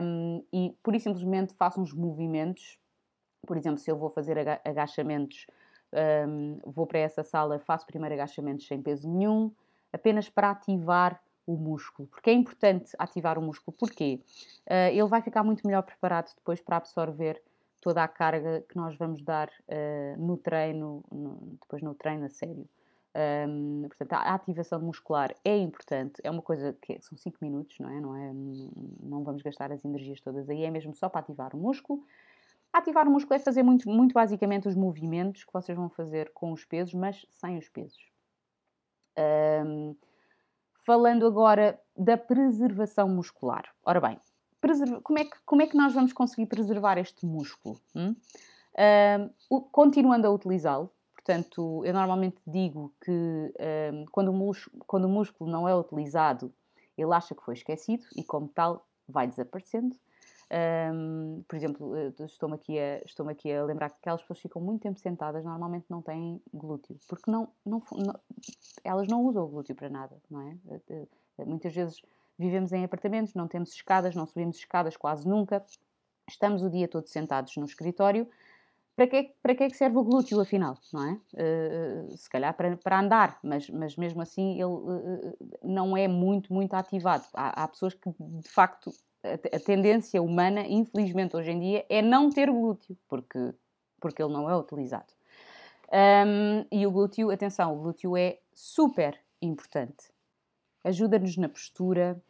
um, 0.02 0.44
e 0.52 0.74
por 0.82 0.98
simplesmente 0.98 1.54
faço 1.54 1.80
uns 1.80 1.92
movimentos. 1.94 2.78
Por 3.48 3.56
exemplo, 3.56 3.78
se 3.78 3.90
eu 3.90 3.96
vou 3.96 4.10
fazer 4.10 4.38
aga 4.38 4.60
agachamentos, 4.62 5.46
um, 6.28 6.58
vou 6.66 6.86
para 6.86 6.98
essa 6.98 7.24
sala, 7.24 7.58
faço 7.58 7.86
primeiro 7.86 8.14
agachamentos 8.14 8.66
sem 8.66 8.82
peso 8.82 9.08
nenhum, 9.08 9.50
apenas 9.90 10.28
para 10.28 10.50
ativar 10.50 11.18
o 11.46 11.56
músculo, 11.56 12.06
porque 12.08 12.28
é 12.28 12.34
importante 12.34 12.92
ativar 12.98 13.38
o 13.38 13.42
músculo, 13.42 13.74
porque 13.78 14.20
uh, 14.66 14.90
ele 14.92 15.08
vai 15.08 15.22
ficar 15.22 15.42
muito 15.42 15.66
melhor 15.66 15.80
preparado 15.80 16.30
depois 16.36 16.60
para 16.60 16.76
absorver 16.76 17.40
toda 17.80 18.04
a 18.04 18.08
carga 18.08 18.62
que 18.68 18.76
nós 18.76 18.94
vamos 18.96 19.22
dar 19.22 19.48
uh, 19.48 20.20
no 20.22 20.36
treino, 20.36 21.02
no, 21.10 21.56
depois 21.58 21.82
no 21.82 21.94
treino 21.94 22.26
a 22.26 22.28
sério. 22.28 22.68
Um, 23.48 23.86
portanto, 23.88 24.12
a 24.12 24.34
ativação 24.34 24.78
muscular 24.80 25.34
é 25.42 25.56
importante, 25.56 26.20
é 26.22 26.30
uma 26.30 26.42
coisa 26.42 26.76
que 26.82 27.00
são 27.00 27.16
5 27.16 27.38
minutos, 27.40 27.78
não 27.80 27.88
é? 27.88 27.98
não 27.98 28.14
é? 28.14 28.30
Não 29.02 29.24
vamos 29.24 29.40
gastar 29.40 29.72
as 29.72 29.82
energias 29.86 30.20
todas 30.20 30.50
aí, 30.50 30.64
é 30.64 30.70
mesmo 30.70 30.94
só 30.94 31.08
para 31.08 31.20
ativar 31.20 31.56
o 31.56 31.58
músculo. 31.58 32.04
Ativar 32.72 33.08
o 33.08 33.10
músculo 33.10 33.36
é 33.36 33.38
fazer 33.38 33.62
muito, 33.62 33.88
muito 33.88 34.12
basicamente 34.12 34.68
os 34.68 34.74
movimentos 34.74 35.44
que 35.44 35.52
vocês 35.52 35.76
vão 35.76 35.88
fazer 35.88 36.30
com 36.32 36.52
os 36.52 36.64
pesos, 36.64 36.94
mas 36.94 37.26
sem 37.30 37.58
os 37.58 37.68
pesos. 37.68 38.00
Um, 39.18 39.96
falando 40.84 41.26
agora 41.26 41.80
da 41.96 42.16
preservação 42.16 43.08
muscular. 43.08 43.64
Ora 43.84 44.00
bem, 44.00 44.20
como, 45.02 45.18
é 45.18 45.24
que, 45.24 45.36
como 45.44 45.62
é 45.62 45.66
que 45.66 45.76
nós 45.76 45.92
vamos 45.92 46.12
conseguir 46.12 46.46
preservar 46.46 46.98
este 46.98 47.26
músculo? 47.26 47.80
Hum? 47.94 48.14
Um, 49.50 49.60
continuando 49.70 50.26
a 50.26 50.30
utilizá-lo, 50.30 50.92
Portanto, 51.28 51.84
eu 51.84 51.92
normalmente 51.92 52.40
digo 52.46 52.90
que 53.04 53.12
um, 53.12 54.06
quando, 54.10 54.28
o 54.28 54.32
músculo, 54.32 54.82
quando, 54.86 55.04
o 55.04 55.10
músculo, 55.10 55.50
não 55.50 55.68
é 55.68 55.76
utilizado, 55.76 56.50
ele 56.96 57.12
acha 57.12 57.34
que 57.34 57.44
foi 57.44 57.52
esquecido 57.52 58.02
e, 58.16 58.24
como 58.24 58.48
tal, 58.48 58.88
vai 59.06 59.26
desaparecendo. 59.26 59.94
Um, 60.50 61.42
por 61.46 61.56
exemplo, 61.56 61.94
estou-me 62.20 62.54
aqui, 62.54 62.78
a, 62.78 63.02
estou 63.04 63.28
aqui 63.28 63.52
a 63.52 63.64
lembrar 63.64 63.90
que 63.90 63.96
aquelas 64.00 64.22
pessoas 64.22 64.38
que 64.38 64.48
ficam 64.48 64.62
muito 64.62 64.82
tempo 64.82 64.98
sentadas 64.98 65.44
normalmente 65.44 65.84
não 65.90 66.00
têm 66.00 66.40
glúteo, 66.54 66.98
porque 67.06 67.30
não, 67.30 67.48
não, 67.66 67.82
não, 67.92 68.18
elas 68.82 69.06
não 69.08 69.22
usam 69.24 69.44
o 69.44 69.48
glúteo 69.48 69.74
para 69.74 69.90
nada, 69.90 70.16
não 70.30 70.40
é? 70.40 70.56
Muitas 71.44 71.74
vezes 71.74 72.00
vivemos 72.38 72.72
em 72.72 72.82
apartamentos, 72.82 73.34
não 73.34 73.46
temos 73.46 73.72
escadas, 73.72 74.14
não 74.14 74.26
subimos 74.26 74.56
escadas 74.56 74.96
quase 74.96 75.28
nunca, 75.28 75.62
estamos 76.26 76.62
o 76.62 76.70
dia 76.70 76.88
todo 76.88 77.06
sentados 77.06 77.54
no 77.56 77.66
escritório 77.66 78.26
para 78.98 79.06
que, 79.06 79.34
para 79.40 79.54
que 79.54 79.62
é 79.62 79.70
que 79.70 79.76
serve 79.76 79.96
o 79.96 80.02
glúteo, 80.02 80.40
afinal, 80.40 80.76
não 80.92 81.04
é? 81.04 81.20
Uh, 81.34 82.16
se 82.16 82.28
calhar 82.28 82.52
para, 82.56 82.76
para 82.76 82.98
andar, 82.98 83.38
mas, 83.44 83.70
mas 83.70 83.94
mesmo 83.94 84.20
assim 84.20 84.54
ele 84.54 84.64
uh, 84.64 85.36
não 85.62 85.96
é 85.96 86.08
muito, 86.08 86.52
muito 86.52 86.74
ativado. 86.74 87.24
Há, 87.32 87.62
há 87.62 87.68
pessoas 87.68 87.94
que, 87.94 88.10
de 88.18 88.48
facto, 88.48 88.90
a, 89.22 89.58
tendência 89.58 90.22
humana, 90.22 90.62
infelizmente 90.66 91.36
hoje 91.36 91.50
em 91.50 91.60
dia, 91.60 91.86
é 91.88 92.00
não 92.00 92.30
ter 92.30 92.50
glúteo, 92.50 92.96
porque, 93.08 93.54
porque 94.00 94.22
ele 94.22 94.32
não 94.32 94.48
é 94.48 94.56
utilizado. 94.56 95.12
Um, 95.90 96.66
e 96.70 96.86
o 96.86 96.90
glúteo, 96.90 97.30
atenção, 97.30 97.74
o 97.74 97.80
glúteo 97.80 98.16
é 98.16 98.38
super 98.52 99.18
importante. 99.40 100.10
Ajuda-nos 100.84 101.36
na 101.36 101.48
postura, 101.48 102.20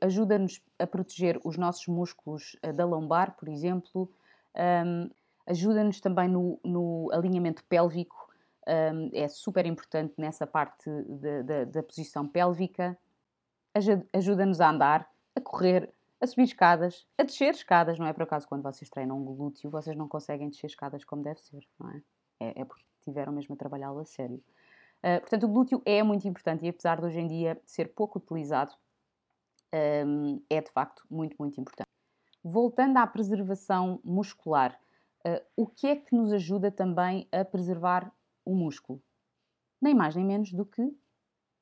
ajuda-nos 0.00 0.60
a 0.78 0.86
proteger 0.86 1.40
os 1.44 1.56
nossos 1.56 1.86
músculos 1.86 2.56
da 2.74 2.84
lombar, 2.84 3.36
por 3.36 3.48
exemplo. 3.48 4.10
Um, 4.54 5.10
ajuda-nos 5.46 6.00
também 6.00 6.28
no, 6.28 6.60
no, 6.64 7.10
alinhamento 7.12 7.64
pélvico, 7.64 8.30
um, 8.68 9.10
é 9.12 9.26
super 9.28 9.66
importante 9.66 10.14
nessa 10.18 10.46
parte 10.46 10.88
de, 10.90 11.42
de, 11.42 11.64
da 11.66 11.82
posição 11.82 12.28
pélvica, 12.28 12.96
ajuda-nos 14.12 14.60
a 14.60 14.70
andar, 14.70 15.10
a 15.34 15.40
correr, 15.40 15.92
a 16.22 16.26
subir 16.26 16.44
escadas, 16.44 17.06
a 17.18 17.24
descer 17.24 17.52
escadas, 17.52 17.98
não 17.98 18.06
é 18.06 18.12
por 18.12 18.22
acaso 18.22 18.46
quando 18.46 18.62
vocês 18.62 18.88
treinam 18.88 19.18
um 19.18 19.24
glúteo, 19.24 19.70
vocês 19.70 19.96
não 19.96 20.06
conseguem 20.06 20.48
descer 20.48 20.68
escadas 20.68 21.04
como 21.04 21.22
deve 21.22 21.40
ser, 21.40 21.66
não 21.78 21.90
é? 21.90 22.02
É, 22.40 22.60
é 22.60 22.64
porque 22.64 22.84
tiveram 23.02 23.32
mesmo 23.32 23.54
a 23.54 23.58
trabalhá-lo 23.58 23.98
a 23.98 24.04
sério. 24.04 24.42
Uh, 25.02 25.20
portanto, 25.20 25.44
o 25.44 25.48
glúteo 25.48 25.82
é 25.84 26.02
muito 26.02 26.26
importante 26.28 26.64
e 26.64 26.68
apesar 26.68 27.00
de 27.00 27.06
hoje 27.06 27.18
em 27.18 27.26
dia 27.26 27.60
ser 27.66 27.92
pouco 27.92 28.18
utilizado, 28.18 28.72
um, 30.06 30.40
é 30.48 30.60
de 30.60 30.70
facto 30.70 31.04
muito, 31.10 31.34
muito 31.38 31.60
importante. 31.60 31.88
Voltando 32.44 32.98
à 32.98 33.06
preservação 33.06 34.00
muscular, 34.04 34.78
Uh, 35.24 35.40
o 35.56 35.66
que 35.68 35.86
é 35.86 35.94
que 35.94 36.16
nos 36.16 36.32
ajuda 36.32 36.68
também 36.68 37.28
a 37.30 37.44
preservar 37.44 38.12
o 38.44 38.56
músculo? 38.56 39.00
Nem 39.80 39.94
mais 39.94 40.16
nem 40.16 40.24
menos 40.24 40.52
do 40.52 40.66
que 40.66 40.82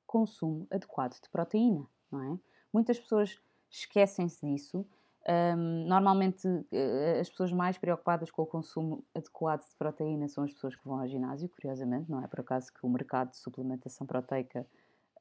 consumo 0.07 0.67
adequado 0.71 1.21
de 1.21 1.29
proteína, 1.29 1.87
não 2.11 2.23
é? 2.23 2.39
Muitas 2.73 2.99
pessoas 2.99 3.39
esquecem-se 3.71 4.45
disso. 4.47 4.87
Um, 5.29 5.87
normalmente, 5.87 6.49
uh, 6.49 7.21
as 7.21 7.29
pessoas 7.29 7.53
mais 7.53 7.77
preocupadas 7.77 8.31
com 8.31 8.43
o 8.43 8.47
consumo 8.47 9.05
adequado 9.15 9.69
de 9.69 9.77
proteína 9.77 10.29
são 10.29 10.45
as 10.45 10.53
pessoas 10.53 10.75
que 10.75 10.87
vão 10.87 11.01
ao 11.01 11.07
ginásio, 11.07 11.49
curiosamente, 11.49 12.11
não 12.11 12.23
é 12.23 12.27
por 12.27 12.41
acaso 12.41 12.73
que 12.73 12.85
o 12.85 12.89
mercado 12.89 13.31
de 13.31 13.37
suplementação 13.37 14.07
proteica 14.07 14.67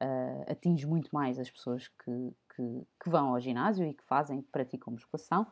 uh, 0.02 0.50
atinge 0.50 0.86
muito 0.86 1.10
mais 1.12 1.38
as 1.38 1.50
pessoas 1.50 1.88
que, 1.88 2.34
que, 2.56 2.86
que, 3.02 3.10
vão 3.10 3.34
ao 3.34 3.40
ginásio 3.40 3.86
e 3.86 3.92
que 3.92 4.02
fazem, 4.04 4.42
praticam 4.42 4.92
musculação. 4.92 5.46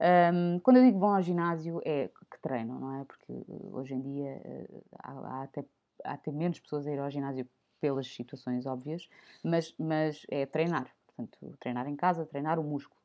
Um, 0.00 0.60
quando 0.60 0.76
eu 0.76 0.84
digo 0.84 1.00
vão 1.00 1.16
ao 1.16 1.22
ginásio, 1.22 1.80
é 1.84 2.08
que 2.30 2.40
treinam, 2.40 2.78
não 2.78 3.00
é? 3.00 3.04
Porque 3.04 3.44
hoje 3.72 3.94
em 3.94 4.00
dia 4.00 4.40
uh, 4.44 4.84
há, 5.02 5.12
há, 5.12 5.42
até, 5.42 5.64
há 6.04 6.12
até 6.12 6.30
menos 6.30 6.60
pessoas 6.60 6.86
a 6.86 6.92
ir 6.92 7.00
ao 7.00 7.10
ginásio 7.10 7.48
pelas 7.80 8.06
situações 8.06 8.64
óbvias, 8.64 9.08
mas, 9.42 9.74
mas 9.78 10.24
é 10.30 10.46
treinar. 10.46 10.88
Portanto, 11.18 11.56
treinar 11.58 11.88
em 11.88 11.96
casa, 11.96 12.24
treinar 12.24 12.58
o 12.58 12.64
músculo. 12.64 12.98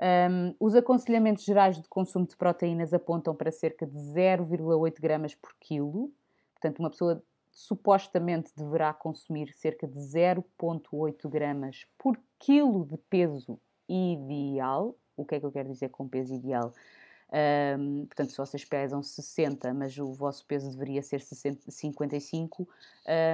Um, 0.00 0.54
os 0.58 0.74
aconselhamentos 0.74 1.44
gerais 1.44 1.80
de 1.80 1.88
consumo 1.88 2.26
de 2.26 2.36
proteínas 2.36 2.92
apontam 2.92 3.34
para 3.34 3.52
cerca 3.52 3.86
de 3.86 3.96
0,8 3.96 5.00
gramas 5.00 5.34
por 5.34 5.54
quilo. 5.60 6.10
Portanto, 6.54 6.80
uma 6.80 6.90
pessoa 6.90 7.22
supostamente 7.52 8.50
deverá 8.56 8.92
consumir 8.92 9.52
cerca 9.52 9.86
de 9.86 9.98
0,8 9.98 11.28
gramas 11.28 11.86
por 11.96 12.18
quilo 12.40 12.84
de 12.84 12.96
peso 13.08 13.60
ideal 13.88 14.96
o 15.16 15.24
que 15.24 15.36
é 15.36 15.40
que 15.40 15.46
eu 15.46 15.52
quero 15.52 15.68
dizer 15.68 15.90
com 15.90 16.08
peso 16.08 16.34
ideal? 16.34 16.72
Um, 17.34 18.06
portanto, 18.06 18.30
se 18.30 18.38
vocês 18.38 18.64
pesam 18.64 19.02
60, 19.02 19.74
mas 19.74 19.98
o 19.98 20.12
vosso 20.12 20.46
peso 20.46 20.70
deveria 20.70 21.02
ser 21.02 21.20
60, 21.20 21.68
55, 21.68 22.68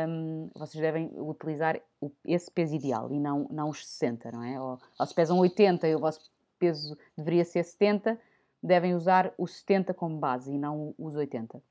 um, 0.09 0.51
vocês 0.55 0.81
devem 0.81 1.11
utilizar 1.21 1.79
o, 2.01 2.11
esse 2.25 2.51
peso 2.51 2.75
ideal 2.75 3.13
e 3.13 3.21
não, 3.21 3.47
não 3.51 3.69
os 3.69 3.87
60, 3.87 4.33
não 4.33 4.43
é? 4.43 4.59
Ou, 4.59 4.81
ou, 4.99 5.07
se 5.07 5.15
pesam 5.15 5.39
80 5.39 5.87
e 5.87 5.95
o 5.95 5.99
vosso 5.99 6.31
peso 6.59 6.97
deveria 7.15 7.45
ser 7.45 7.63
70, 7.63 8.19
devem 8.63 8.95
usar 8.95 9.35
o 9.37 9.47
70 9.47 9.93
como 9.93 10.17
base 10.19 10.51
e 10.51 10.57
não 10.57 10.95
os 10.99 11.15
80. 11.15 11.63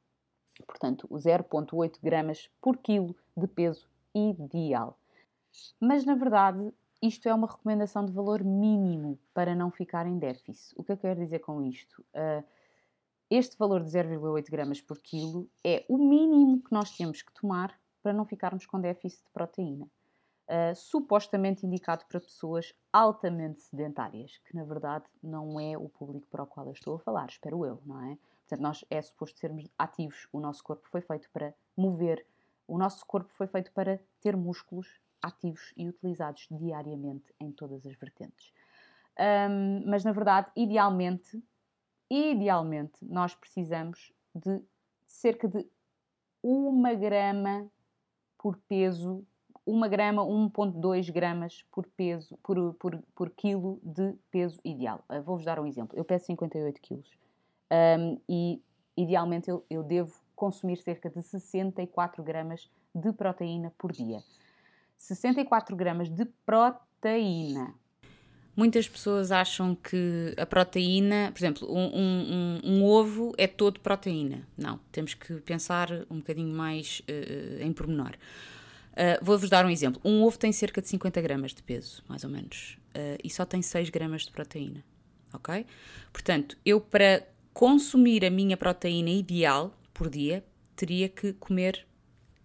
Portanto, 0.68 1.08
o 1.10 1.16
0,8 1.16 1.98
gramas 2.04 2.48
por 2.62 2.78
quilo 2.78 3.16
de 3.36 3.48
peso 3.48 3.88
ideal. 4.14 4.96
Mas, 5.80 6.06
na 6.06 6.14
verdade, 6.14 6.72
isto 7.02 7.28
é 7.30 7.34
uma 7.34 7.48
recomendação 7.48 8.06
de 8.06 8.12
valor 8.12 8.44
mínimo 8.44 9.18
para 9.34 9.56
não 9.56 9.72
ficar 9.72 10.06
em 10.06 10.18
déficit. 10.18 10.74
O 10.76 10.84
que 10.84 10.92
eu 10.92 10.98
quero 10.98 11.20
dizer 11.20 11.40
com 11.40 11.62
isto? 11.62 12.06
Uh, 12.14 12.44
este 13.30 13.58
valor 13.58 13.84
de 13.84 13.90
0,8 13.90 14.50
gramas 14.50 14.82
por 14.82 15.00
quilo 15.00 15.50
é 15.64 15.86
o 15.88 15.98
mínimo 15.98 16.62
que 16.62 16.74
nós 16.74 16.96
temos 16.98 17.22
que 17.22 17.32
tomar 17.34 17.80
para 18.02 18.12
não 18.12 18.26
ficarmos 18.26 18.66
com 18.66 18.80
déficit 18.82 19.24
de 19.24 19.32
proteína. 19.32 19.86
Uh, 20.50 20.76
supostamente 20.76 21.66
indicado 21.66 22.06
para 22.06 22.20
pessoas 22.20 22.74
altamente 22.92 23.62
sedentárias, 23.62 24.40
que 24.40 24.56
na 24.56 24.64
verdade 24.64 25.06
não 25.22 25.60
é 25.60 25.78
o 25.78 25.88
público 25.88 26.28
para 26.28 26.44
o 26.44 26.48
qual 26.48 26.66
eu 26.66 26.74
estou 26.74 26.96
a 26.96 27.00
falar, 27.00 27.30
espero 27.30 27.64
eu, 27.64 27.80
não 27.86 28.02
é? 28.02 28.18
Portanto, 28.42 28.62
nós 28.62 28.84
é 28.90 29.00
suposto 29.00 29.40
sermos 29.40 29.70
ativos, 29.78 30.28
o 30.34 30.40
nosso 30.40 30.64
corpo 30.64 30.88
foi 30.90 31.02
feito 31.02 31.30
para 31.32 31.54
mover, 31.78 32.26
o 32.68 32.80
nosso 32.80 33.06
corpo 33.06 33.32
foi 33.36 33.46
feito 33.46 33.72
para 33.72 34.02
ter 34.20 34.36
músculos 34.36 35.00
ativos 35.22 35.74
e 35.76 35.88
utilizados 35.88 36.48
diariamente 36.50 37.34
em 37.40 37.52
todas 37.52 37.86
as 37.86 37.96
vertentes. 37.96 38.54
Um, 39.20 39.84
mas 39.86 40.04
na 40.04 40.12
verdade, 40.12 40.50
idealmente, 40.56 41.42
idealmente, 42.10 43.04
nós 43.04 43.36
precisamos 43.36 44.14
de 44.34 44.62
cerca 45.06 45.48
de 45.48 45.68
uma 46.42 46.94
grama 46.94 47.70
por 48.38 48.58
peso, 48.68 49.26
uma 49.66 49.88
grama, 49.88 50.24
1.2 50.24 51.12
gramas 51.12 51.64
por 51.72 51.86
peso, 51.88 52.38
por, 52.42 52.74
por, 52.76 53.04
por 53.14 53.30
quilo 53.32 53.80
de 53.84 54.14
peso 54.32 54.60
ideal. 54.64 55.04
Uh, 55.10 55.22
Vou-vos 55.22 55.44
dar 55.44 55.60
um 55.60 55.66
exemplo. 55.66 55.98
Eu 55.98 56.06
peso 56.06 56.26
58 56.28 56.80
quilos 56.82 57.20
um, 57.72 58.20
e 58.28 58.62
idealmente 58.96 59.50
eu, 59.50 59.66
eu 59.70 59.84
devo 59.84 60.14
consumir 60.36 60.78
cerca 60.78 61.10
de 61.10 61.22
64 61.22 62.24
gramas 62.24 62.70
de 62.96 63.12
proteína 63.12 63.74
por 63.78 63.92
dia. 63.92 64.24
64 65.00 65.76
gramas 65.76 66.10
de 66.10 66.26
proteína. 66.46 67.74
Muitas 68.56 68.90
pessoas 68.90 69.32
acham 69.32 69.74
que 69.74 70.36
a 70.38 70.46
proteína, 70.46 71.32
por 71.34 71.40
exemplo, 71.40 71.74
um, 71.74 71.86
um, 71.96 72.60
um, 72.62 72.84
ovo 72.84 73.34
é 73.38 73.48
todo 73.48 73.80
proteína. 73.80 74.46
Não, 74.58 74.78
temos 74.92 75.14
que 75.14 75.36
pensar 75.36 75.90
um 76.10 76.18
bocadinho 76.18 76.54
mais 76.54 77.02
uh, 77.08 77.64
em 77.64 77.72
pormenor. 77.72 78.12
Uh, 78.92 79.24
Vou-vos 79.24 79.50
dar 79.50 79.66
um 79.66 79.70
exemplo. 79.70 80.02
Um 80.04 80.22
ovo 80.24 80.38
tem 80.38 80.52
cerca 80.52 80.82
de 80.82 80.90
50 80.90 81.22
gramas 81.22 81.54
de 81.54 81.64
peso, 81.64 82.04
mais 82.06 82.26
ou 82.26 82.30
menos, 82.30 82.78
uh, 82.90 83.18
e 83.24 83.30
só 83.30 83.46
tem 83.46 83.62
6 83.62 83.90
gramas 83.90 84.24
de 84.24 84.32
proteína. 84.32 84.84
Ok? 85.34 85.66
Portanto, 86.12 86.58
eu 86.66 86.82
para 86.82 87.26
consumir 87.54 88.26
a 88.26 88.30
minha 88.30 88.58
proteína 88.58 89.10
ideal 89.10 89.74
por 89.94 90.10
dia, 90.10 90.44
teria 90.76 91.08
que 91.08 91.32
comer 91.34 91.88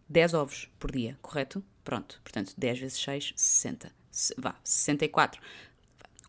10 0.09 0.35
ovos 0.35 0.71
por 0.79 0.93
dia, 0.93 1.19
correto? 1.21 1.61
Pronto, 1.85 2.21
portanto, 2.25 2.55
10 2.57 2.79
vezes 2.79 2.99
6, 2.99 3.35
60. 3.37 3.93
Se, 4.11 4.35
vá, 4.39 4.57
64. 4.65 5.41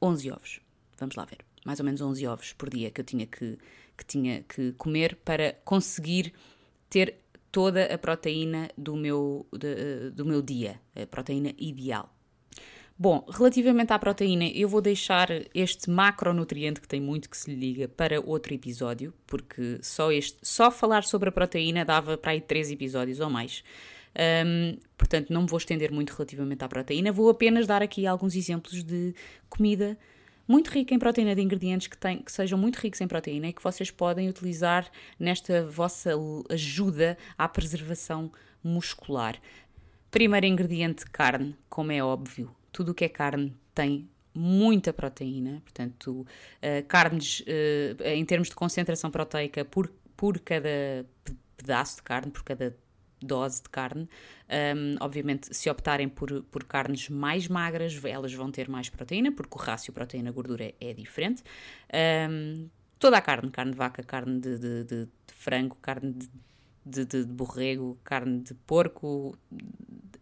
11 0.01 0.31
ovos. 0.31 0.59
Vamos 0.99 1.15
lá 1.15 1.25
ver. 1.25 1.39
Mais 1.65 1.79
ou 1.79 1.85
menos 1.85 2.01
11 2.01 2.27
ovos 2.27 2.53
por 2.53 2.69
dia 2.69 2.91
que 2.91 3.01
eu 3.01 3.05
tinha 3.05 3.25
que, 3.25 3.57
que, 3.97 4.05
tinha 4.05 4.43
que 4.43 4.73
comer 4.73 5.15
para 5.23 5.53
conseguir 5.63 6.33
ter 6.89 7.19
toda 7.51 7.85
a 7.85 7.97
proteína 7.97 8.69
do 8.77 8.95
meu, 8.95 9.47
de, 9.51 10.11
do 10.11 10.25
meu 10.25 10.41
dia, 10.41 10.79
a 10.93 11.07
proteína 11.07 11.53
ideal. 11.57 12.13
Bom, 12.97 13.25
relativamente 13.29 13.91
à 13.91 13.99
proteína, 13.99 14.45
eu 14.45 14.69
vou 14.69 14.81
deixar 14.81 15.27
este 15.53 15.89
macronutriente 15.89 16.79
que 16.79 16.87
tem 16.87 17.01
muito 17.01 17.29
que 17.29 17.37
se 17.37 17.49
lhe 17.49 17.59
liga 17.59 17.89
para 17.89 18.21
outro 18.21 18.53
episódio, 18.53 19.13
porque 19.27 19.79
só, 19.81 20.13
este, 20.13 20.37
só 20.41 20.71
falar 20.71 21.03
sobre 21.03 21.27
a 21.27 21.31
proteína 21.31 21.83
dava 21.83 22.17
para 22.17 22.31
aí 22.31 22.39
três 22.39 22.71
episódios 22.71 23.19
ou 23.19 23.29
mais. 23.29 23.63
Um, 24.17 24.78
portanto, 24.97 25.32
não 25.32 25.41
me 25.41 25.47
vou 25.47 25.58
estender 25.58 25.91
muito 25.91 26.12
relativamente 26.12 26.63
à 26.63 26.67
proteína, 26.67 27.12
vou 27.12 27.30
apenas 27.30 27.67
dar 27.67 27.82
aqui 27.82 28.08
alguns 28.08 28.36
exemplos 28.36 28.84
de 28.84 29.13
comida 29.49 29.97
muito 30.47 30.69
rica 30.69 30.93
em 30.93 30.99
proteína, 30.99 31.36
de 31.36 31.41
ingredientes 31.41 31.88
que, 31.88 31.97
tem, 31.97 32.21
que 32.21 32.32
sejam 32.32 32.58
muito 32.58 32.78
ricos 32.78 33.01
em 33.01 33.08
proteína 33.08 33.47
e 33.47 33.54
que 33.54 33.63
vocês 33.63 33.89
podem 33.89 34.30
utilizar 34.30 34.89
nesta 35.19 35.65
vossa 35.65 36.12
ajuda 36.49 37.17
à 37.38 37.47
preservação 37.47 38.32
muscular. 38.63 39.36
Primeiro 40.12 40.45
ingrediente, 40.45 41.06
carne, 41.10 41.56
como 41.69 41.91
é 41.91 42.04
óbvio. 42.04 42.56
Tudo 42.71 42.91
o 42.91 42.93
que 42.93 43.06
é 43.06 43.10
carne 43.10 43.54
tem 43.73 44.08
muita 44.34 44.93
proteína, 44.93 45.62
portanto, 45.63 46.12
uh, 46.21 46.88
carnes 46.88 47.41
uh, 47.41 48.04
em 48.04 48.23
termos 48.25 48.49
de 48.49 48.56
concentração 48.56 49.10
proteica 49.10 49.65
por, 49.65 49.91
por 50.15 50.39
cada 50.39 51.06
pedaço 51.58 51.97
de 51.97 52.04
carne, 52.04 52.32
por 52.32 52.43
cada 52.43 52.75
dose 53.25 53.63
de 53.63 53.69
carne. 53.69 54.07
Um, 54.77 54.95
obviamente, 54.99 55.55
se 55.55 55.69
optarem 55.69 56.07
por, 56.07 56.43
por 56.43 56.63
carnes 56.63 57.09
mais 57.09 57.47
magras, 57.47 57.99
elas 58.05 58.33
vão 58.33 58.51
ter 58.51 58.69
mais 58.69 58.89
proteína, 58.89 59.31
porque 59.31 59.57
o 59.57 59.59
rácio 59.59 59.91
proteína-gordura 59.91 60.65
é, 60.65 60.73
é, 60.79 60.93
diferente. 60.93 61.43
Um, 62.29 62.69
toda 62.99 63.17
a 63.17 63.21
carne, 63.21 63.49
carne 63.51 63.71
de 63.71 63.77
vaca, 63.77 64.03
carne 64.03 64.39
de, 64.39 64.57
de, 64.57 64.83
de, 64.83 65.05
de 65.05 65.33
frango, 65.33 65.75
carne 65.81 66.15
de, 66.85 67.05
de, 67.05 67.23
borrego, 67.25 67.97
carne 68.03 68.41
de 68.41 68.53
porco, 68.53 69.38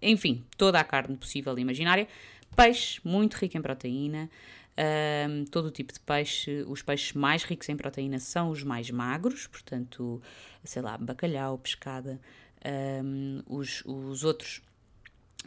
enfim, 0.02 0.44
toda 0.58 0.80
a 0.80 0.84
carne 0.84 1.18
possível 1.18 1.58
e 1.58 1.62
imaginária. 1.62 2.08
Peixe, 2.56 3.02
muito 3.04 3.36
rico 3.36 3.58
em 3.58 3.62
proteína. 3.62 4.30
Um, 4.76 5.46
todo 5.46 5.68
o 5.68 5.72
tipo 5.72 5.94
de 5.94 6.00
peixe, 6.00 6.64
os 6.68 6.82
peixes 6.82 7.14
mais 7.14 7.44
ricos 7.44 7.70
em 7.70 7.78
proteína 7.78 8.18
são 8.18 8.50
os 8.50 8.64
mais 8.64 8.90
magros, 8.90 9.46
portanto, 9.46 10.22
sei 10.64 10.82
lá, 10.82 10.98
bacalhau, 10.98 11.58
pescada, 11.60 12.20
um, 12.66 13.42
os, 13.48 13.84
os 13.86 14.24
outros 14.24 14.62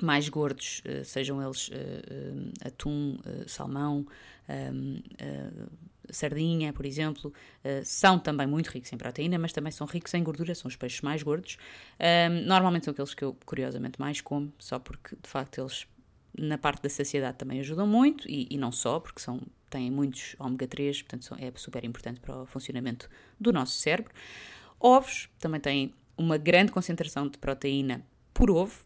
mais 0.03 0.29
gordos, 0.29 0.83
uh, 0.85 1.05
sejam 1.05 1.43
eles 1.43 1.69
uh, 1.69 1.73
uh, 1.73 2.53
atum, 2.67 3.19
salmão, 3.47 4.07
sardinha, 6.09 6.73
por 6.73 6.87
exemplo, 6.87 7.33
são 7.83 8.17
também 8.17 8.47
muito 8.47 8.69
ricos 8.69 8.93
em 8.93 8.97
proteína, 8.97 9.41
mas 9.41 9.53
também 9.53 9.73
são 9.73 9.85
ricos 9.89 10.15
em 10.15 10.23
gordura, 10.23 10.55
são 10.55 10.69
os 10.69 10.77
peixes 10.77 11.01
mais 11.01 11.21
gordos. 11.21 11.59
Normalmente 12.47 12.85
são 12.85 12.93
aqueles 12.93 13.13
que 13.13 13.25
eu, 13.25 13.37
curiosamente, 13.45 13.99
mais 13.99 14.21
como, 14.21 14.53
só 14.57 14.79
porque, 14.79 15.17
de 15.21 15.29
facto, 15.29 15.61
eles, 15.61 15.85
na 16.39 16.57
parte 16.57 16.81
da 16.81 16.89
saciedade, 16.89 17.39
também 17.39 17.59
ajudam 17.59 17.89
muito, 17.89 18.31
e, 18.31 18.47
e 18.49 18.57
não 18.57 18.71
só, 18.71 19.01
porque 19.01 19.19
são, 19.19 19.41
têm 19.69 19.91
muitos 19.91 20.37
ômega 20.39 20.69
3, 20.69 21.03
portanto, 21.03 21.37
é 21.41 21.53
super 21.57 21.85
importante 21.85 22.21
para 22.21 22.43
o 22.43 22.47
funcionamento 22.47 23.11
do 23.41 23.53
nosso 23.53 23.77
cérebro. 23.77 24.15
Ovos 24.79 25.29
também 25.41 25.61
têm 25.61 25.93
uma 26.17 26.37
grande 26.37 26.73
concentração 26.73 27.29
de 27.29 27.39
proteína 27.39 28.05
por 28.33 28.51
ovo, 28.51 28.85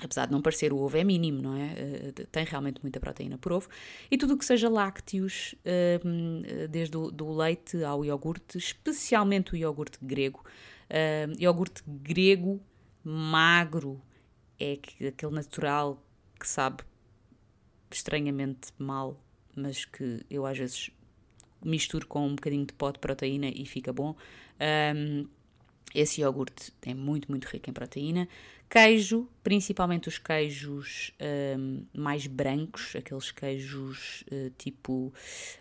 apesar 0.00 0.26
de 0.26 0.32
não 0.32 0.40
parecer 0.40 0.72
o 0.72 0.78
ovo 0.78 0.96
é 0.96 1.04
mínimo, 1.04 1.42
não 1.42 1.56
é? 1.56 2.12
Uh, 2.18 2.26
tem 2.26 2.44
realmente 2.44 2.80
muita 2.82 3.00
proteína 3.00 3.38
por 3.38 3.52
ovo. 3.52 3.68
E 4.10 4.16
tudo 4.16 4.34
o 4.34 4.38
que 4.38 4.44
seja 4.44 4.68
lácteos, 4.68 5.54
uh, 5.64 6.68
desde 6.68 6.96
o 6.96 7.36
leite 7.36 7.82
ao 7.82 8.04
iogurte, 8.04 8.58
especialmente 8.58 9.52
o 9.52 9.56
iogurte 9.56 9.98
grego. 10.02 10.44
Uh, 10.88 11.40
iogurte 11.40 11.82
grego 11.86 12.60
magro 13.02 14.00
é 14.58 14.78
aquele 15.08 15.32
natural 15.32 16.02
que 16.38 16.48
sabe 16.48 16.82
estranhamente 17.90 18.68
mal, 18.78 19.22
mas 19.54 19.84
que 19.84 20.24
eu 20.30 20.46
às 20.46 20.58
vezes 20.58 20.90
misturo 21.64 22.06
com 22.06 22.26
um 22.26 22.34
bocadinho 22.34 22.66
de 22.66 22.72
pó 22.72 22.90
de 22.90 22.98
proteína 22.98 23.48
e 23.48 23.64
fica 23.66 23.92
bom. 23.92 24.14
Um, 24.94 25.26
esse 25.94 26.20
iogurte 26.20 26.72
é 26.82 26.94
muito, 26.94 27.30
muito 27.30 27.46
rico 27.46 27.70
em 27.70 27.72
proteína. 27.72 28.28
Queijo, 28.68 29.26
principalmente 29.42 30.08
os 30.08 30.18
queijos 30.18 31.12
um, 31.58 31.86
mais 31.94 32.26
brancos, 32.26 32.94
aqueles 32.94 33.30
queijos 33.30 34.24
uh, 34.30 34.50
tipo, 34.58 35.10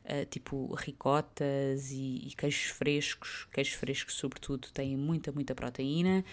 uh, 0.04 0.26
tipo 0.30 0.76
ricotas 0.76 1.90
e, 1.92 2.28
e, 2.28 2.34
queijos 2.36 2.72
frescos. 2.72 3.48
Queijos 3.54 3.76
frescos, 3.76 4.14
sobretudo, 4.16 4.68
têm 4.74 4.98
muita, 4.98 5.32
muita 5.32 5.56
proteína. 5.56 6.26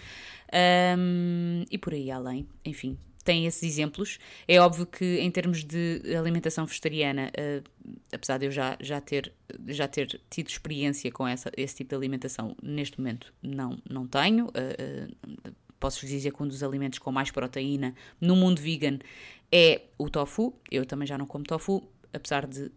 Um, 0.97 1.63
e 1.71 1.77
por 1.77 1.93
aí 1.93 2.11
além, 2.11 2.45
enfim, 2.65 2.97
tem 3.25 3.47
esses 3.47 3.63
exemplos. 3.63 4.19
É 4.47 4.59
óbvio 4.59 4.85
que, 4.85 5.17
em 5.19 5.29
termos 5.31 5.63
de 5.63 6.01
alimentação 6.17 6.65
vegetariana, 6.65 7.31
uh, 7.37 7.63
apesar 8.13 8.37
de 8.37 8.45
eu 8.45 8.51
já, 8.51 8.77
já, 8.79 9.01
ter, 9.01 9.33
já 9.67 9.87
ter 9.87 10.21
tido 10.29 10.47
experiência 10.47 11.11
com 11.11 11.27
essa, 11.27 11.51
esse 11.57 11.75
tipo 11.75 11.89
de 11.89 11.95
alimentação, 11.95 12.55
neste 12.61 12.99
momento 12.99 13.33
não, 13.41 13.77
não 13.89 14.07
tenho. 14.07 14.45
Uh, 14.45 15.49
uh, 15.49 15.55
Posso-vos 15.77 16.09
dizer 16.09 16.31
que 16.31 16.41
um 16.41 16.47
dos 16.47 16.63
alimentos 16.63 16.99
com 16.99 17.11
mais 17.11 17.31
proteína 17.31 17.93
no 18.21 18.35
mundo 18.35 18.61
vegan 18.61 18.97
é 19.51 19.81
o 19.97 20.09
tofu. 20.09 20.57
Eu 20.71 20.85
também 20.85 21.05
já 21.05 21.17
não 21.17 21.25
como 21.25 21.43
tofu, 21.43 21.83
apesar 22.13 22.47
de 22.47 22.71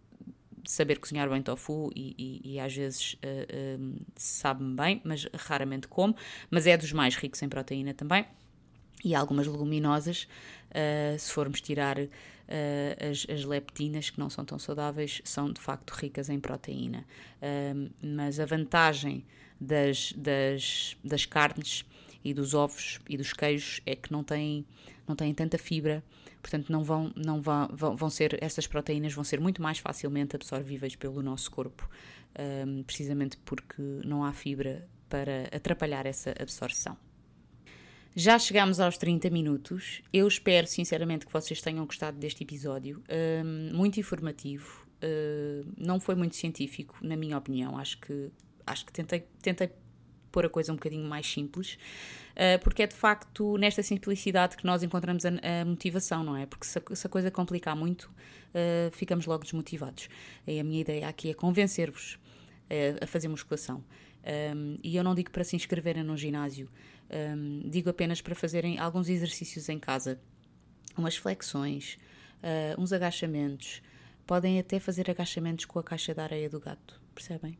saber 0.65 0.99
cozinhar 0.99 1.29
bem 1.29 1.41
tofu 1.41 1.89
e, 1.95 2.13
e, 2.17 2.53
e 2.53 2.59
às 2.59 2.75
vezes 2.75 3.15
sabe-me 4.15 4.75
bem, 4.75 5.01
mas 5.03 5.27
raramente 5.33 5.87
como. 5.87 6.13
Mas 6.51 6.67
é 6.67 6.77
dos 6.77 6.91
mais 6.91 7.15
ricos 7.15 7.41
em 7.41 7.49
proteína 7.49 7.93
também 7.93 8.25
e 9.03 9.15
algumas 9.15 9.47
leguminosas, 9.47 10.27
uh, 10.71 11.17
se 11.17 11.31
formos 11.31 11.61
tirar 11.61 11.97
uh, 11.97 12.09
as, 13.09 13.25
as, 13.29 13.45
leptinas, 13.45 14.09
que 14.09 14.19
não 14.19 14.29
são 14.29 14.43
tão 14.43 14.59
saudáveis, 14.59 15.21
são 15.23 15.51
de 15.51 15.61
facto 15.61 15.91
ricas 15.91 16.29
em 16.29 16.39
proteína. 16.39 17.05
Uh, 17.41 17.89
mas 18.01 18.39
a 18.39 18.45
vantagem 18.45 19.25
das, 19.59 20.13
das, 20.13 20.97
das 21.03 21.25
carnes 21.25 21.85
e 22.23 22.33
dos 22.33 22.53
ovos 22.53 22.99
e 23.07 23.17
dos 23.17 23.33
queijos 23.33 23.81
é 23.85 23.95
que 23.95 24.11
não 24.11 24.23
têm, 24.23 24.65
não 25.07 25.15
têm 25.15 25.33
tanta 25.33 25.57
fibra, 25.57 26.03
portanto 26.41 26.71
não 26.71 26.83
vão, 26.83 27.11
não 27.15 27.41
vão, 27.41 27.67
vão, 27.95 28.09
ser, 28.09 28.37
essas 28.43 28.67
proteínas 28.67 29.13
vão 29.13 29.23
ser 29.23 29.39
muito 29.39 29.61
mais 29.61 29.79
facilmente 29.79 30.35
absorvíveis 30.35 30.95
pelo 30.95 31.21
nosso 31.21 31.49
corpo, 31.51 31.89
um, 32.67 32.83
precisamente 32.83 33.37
porque 33.37 33.81
não 34.05 34.23
há 34.23 34.33
fibra 34.33 34.85
para 35.09 35.49
atrapalhar 35.55 36.05
essa 36.05 36.33
absorção. 36.39 36.97
Já 38.19 38.37
chegamos 38.37 38.81
aos 38.81 38.97
30 38.97 39.29
minutos. 39.29 40.01
Eu 40.11 40.27
espero 40.27 40.67
sinceramente 40.67 41.25
que 41.25 41.31
vocês 41.31 41.61
tenham 41.61 41.85
gostado 41.85 42.17
deste 42.17 42.43
episódio. 42.43 43.01
Um, 43.09 43.73
muito 43.73 43.97
informativo. 43.97 44.85
Uh, 45.01 45.65
não 45.77 46.01
foi 46.01 46.15
muito 46.15 46.35
científico, 46.35 46.97
na 47.01 47.15
minha 47.15 47.37
opinião. 47.37 47.77
Acho 47.77 47.97
que, 47.97 48.29
acho 48.67 48.85
que 48.85 48.91
tentei, 48.91 49.25
tentei 49.41 49.69
pôr 50.33 50.45
a 50.45 50.49
coisa 50.49 50.73
um 50.73 50.75
bocadinho 50.75 51.07
mais 51.07 51.31
simples, 51.31 51.75
uh, 52.35 52.61
porque 52.61 52.83
é 52.83 52.87
de 52.87 52.93
facto 52.93 53.57
nesta 53.57 53.81
simplicidade 53.81 54.57
que 54.57 54.65
nós 54.65 54.83
encontramos 54.83 55.23
a, 55.25 55.31
motivação, 55.65 56.21
não 56.21 56.35
é? 56.35 56.45
Porque 56.45 56.65
se 56.65 56.77
a, 56.77 57.09
coisa 57.09 57.31
complicar 57.31 57.73
muito, 57.73 58.11
uh, 58.49 58.91
ficamos 58.91 59.27
logo 59.27 59.45
desmotivados. 59.45 60.09
E 60.45 60.59
a 60.59 60.63
minha 60.65 60.81
ideia 60.81 61.07
aqui 61.07 61.29
é 61.29 61.33
convencer-vos 61.33 62.15
uh, 62.15 63.01
a 63.01 63.07
fazer 63.07 63.29
musculação. 63.29 63.81
Um, 64.21 64.77
e 64.83 64.97
eu 64.97 65.03
não 65.03 65.15
digo 65.15 65.31
para 65.31 65.45
se 65.45 65.55
inscreverem 65.55 66.03
num 66.03 66.17
ginásio, 66.17 66.69
um, 67.11 67.69
digo 67.69 67.89
apenas 67.89 68.21
para 68.21 68.35
fazerem 68.35 68.79
alguns 68.79 69.09
exercícios 69.09 69.69
em 69.69 69.79
casa, 69.79 70.19
umas 70.97 71.15
flexões, 71.15 71.97
uns 72.77 72.93
agachamentos. 72.93 73.81
Podem 74.25 74.59
até 74.59 74.79
fazer 74.79 75.09
agachamentos 75.09 75.65
com 75.65 75.79
a 75.79 75.83
caixa 75.83 76.13
de 76.13 76.21
areia 76.21 76.49
do 76.49 76.59
gato, 76.59 77.01
percebem? 77.15 77.57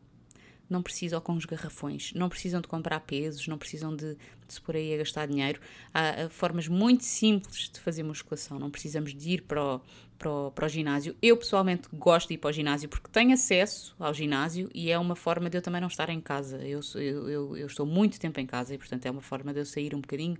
Não 0.70 0.82
precisam 0.82 1.20
com 1.20 1.32
os 1.34 1.44
garrafões, 1.44 2.12
não 2.14 2.28
precisam 2.28 2.60
de 2.60 2.68
comprar 2.68 3.00
pesos, 3.00 3.46
não 3.48 3.58
precisam 3.58 3.94
de, 3.94 4.14
de 4.14 4.54
se 4.54 4.60
pôr 4.60 4.76
aí 4.76 4.94
a 4.94 4.98
gastar 4.98 5.26
dinheiro. 5.26 5.60
Há, 5.92 6.28
formas 6.30 6.68
muito 6.68 7.04
simples 7.04 7.68
de 7.68 7.80
fazer 7.80 8.02
musculação, 8.02 8.58
não 8.58 8.70
precisamos 8.70 9.14
de 9.14 9.30
ir 9.30 9.42
para 9.42 9.62
o, 9.62 9.80
para, 10.18 10.30
o, 10.30 10.50
para 10.50 10.66
o 10.66 10.68
ginásio. 10.68 11.16
Eu 11.20 11.36
pessoalmente 11.36 11.88
gosto 11.92 12.28
de 12.28 12.34
ir 12.34 12.38
para 12.38 12.50
o 12.50 12.52
ginásio 12.52 12.88
porque 12.88 13.08
tenho 13.10 13.32
acesso 13.32 13.94
ao 13.98 14.14
ginásio 14.14 14.70
e 14.74 14.90
é 14.90 14.98
uma 14.98 15.16
forma 15.16 15.50
de 15.50 15.58
eu 15.58 15.62
também 15.62 15.80
não 15.80 15.88
estar 15.88 16.08
em 16.08 16.20
casa. 16.20 16.58
Eu, 16.58 16.80
eu, 16.94 17.56
eu 17.56 17.66
estou 17.66 17.84
muito 17.84 18.20
tempo 18.20 18.38
em 18.38 18.46
casa 18.46 18.74
e, 18.74 18.78
portanto, 18.78 19.06
é 19.06 19.10
uma 19.10 19.22
forma 19.22 19.52
de 19.52 19.60
eu 19.60 19.66
sair 19.66 19.94
um 19.94 20.00
bocadinho 20.00 20.38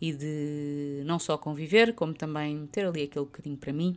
e 0.00 0.12
de 0.12 1.02
não 1.06 1.18
só 1.18 1.38
conviver, 1.38 1.94
como 1.94 2.12
também 2.12 2.66
ter 2.66 2.84
ali 2.84 3.04
aquele 3.04 3.24
bocadinho 3.24 3.56
para 3.56 3.72
mim 3.72 3.96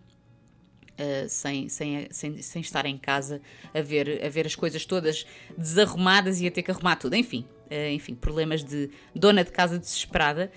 Uh, 0.97 1.29
sem, 1.29 1.69
sem, 1.69 2.07
sem, 2.09 2.41
sem 2.41 2.59
estar 2.59 2.87
em 2.87 2.97
casa 2.97 3.39
a 3.71 3.81
ver, 3.81 4.19
a 4.25 4.29
ver 4.29 4.47
as 4.47 4.55
coisas 4.55 4.83
todas 4.83 5.27
desarrumadas 5.55 6.41
e 6.41 6.47
a 6.47 6.51
ter 6.51 6.63
que 6.63 6.71
arrumar 6.71 6.95
tudo. 6.95 7.15
Enfim, 7.15 7.45
uh, 7.69 7.91
enfim 7.91 8.15
problemas 8.15 8.63
de 8.63 8.89
dona 9.13 9.43
de 9.43 9.51
casa 9.51 9.77
desesperada. 9.77 10.51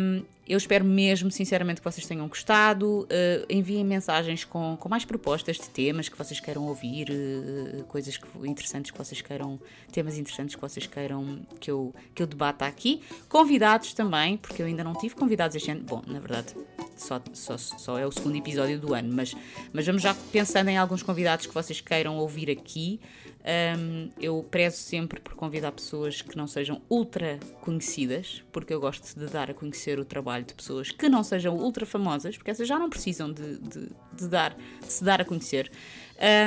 Um, 0.00 0.24
eu 0.48 0.56
espero 0.56 0.84
mesmo, 0.84 1.30
sinceramente, 1.30 1.80
que 1.80 1.84
vocês 1.84 2.06
tenham 2.06 2.26
gostado. 2.26 3.02
Uh, 3.02 3.44
enviem 3.50 3.84
mensagens 3.84 4.44
com, 4.44 4.76
com 4.78 4.88
mais 4.88 5.04
propostas 5.04 5.56
de 5.56 5.68
temas 5.68 6.08
que 6.08 6.16
vocês 6.16 6.40
queiram 6.40 6.66
ouvir, 6.66 7.08
uh, 7.10 7.84
coisas 7.84 8.16
que, 8.16 8.26
interessantes 8.48 8.90
que 8.90 8.96
vocês 8.96 9.20
queiram, 9.20 9.60
temas 9.92 10.16
interessantes 10.16 10.54
que 10.54 10.60
vocês 10.60 10.86
queiram 10.86 11.40
que 11.60 11.70
eu, 11.70 11.94
que 12.14 12.22
eu 12.22 12.26
debata 12.26 12.64
aqui. 12.64 13.02
Convidados 13.28 13.92
também, 13.92 14.38
porque 14.38 14.62
eu 14.62 14.66
ainda 14.66 14.82
não 14.82 14.94
tive 14.94 15.14
convidados 15.14 15.54
este 15.54 15.70
ano. 15.70 15.82
Bom, 15.82 16.02
na 16.06 16.18
verdade, 16.18 16.54
só, 16.96 17.20
só, 17.34 17.58
só 17.58 17.98
é 17.98 18.06
o 18.06 18.10
segundo 18.10 18.36
episódio 18.36 18.78
do 18.78 18.94
ano, 18.94 19.12
mas, 19.12 19.34
mas 19.72 19.86
vamos 19.86 20.02
já 20.02 20.14
pensando 20.32 20.68
em 20.68 20.78
alguns 20.78 21.02
convidados 21.02 21.46
que 21.46 21.54
vocês 21.54 21.80
queiram 21.80 22.16
ouvir 22.16 22.50
aqui. 22.50 23.00
Um, 23.48 24.10
eu 24.20 24.46
prezo 24.50 24.76
sempre 24.76 25.20
por 25.20 25.34
convidar 25.34 25.72
pessoas 25.72 26.20
que 26.20 26.36
não 26.36 26.46
sejam 26.46 26.82
ultra 26.90 27.38
conhecidas, 27.62 28.42
porque 28.52 28.74
eu 28.74 28.80
gosto 28.80 29.18
de 29.18 29.26
dar 29.26 29.50
a 29.50 29.54
conhecer 29.54 29.98
o 29.98 30.04
trabalho 30.04 30.37
de 30.42 30.54
pessoas 30.54 30.90
que 30.90 31.08
não 31.08 31.22
sejam 31.22 31.56
ultra 31.56 31.86
famosas, 31.86 32.36
porque 32.36 32.50
essas 32.50 32.66
já 32.66 32.78
não 32.78 32.88
precisam 32.88 33.32
de, 33.32 33.58
de, 33.58 33.88
de 34.12 34.28
dar, 34.28 34.56
de 34.80 34.92
se 34.92 35.02
dar 35.04 35.20
a 35.20 35.24
conhecer. 35.24 35.70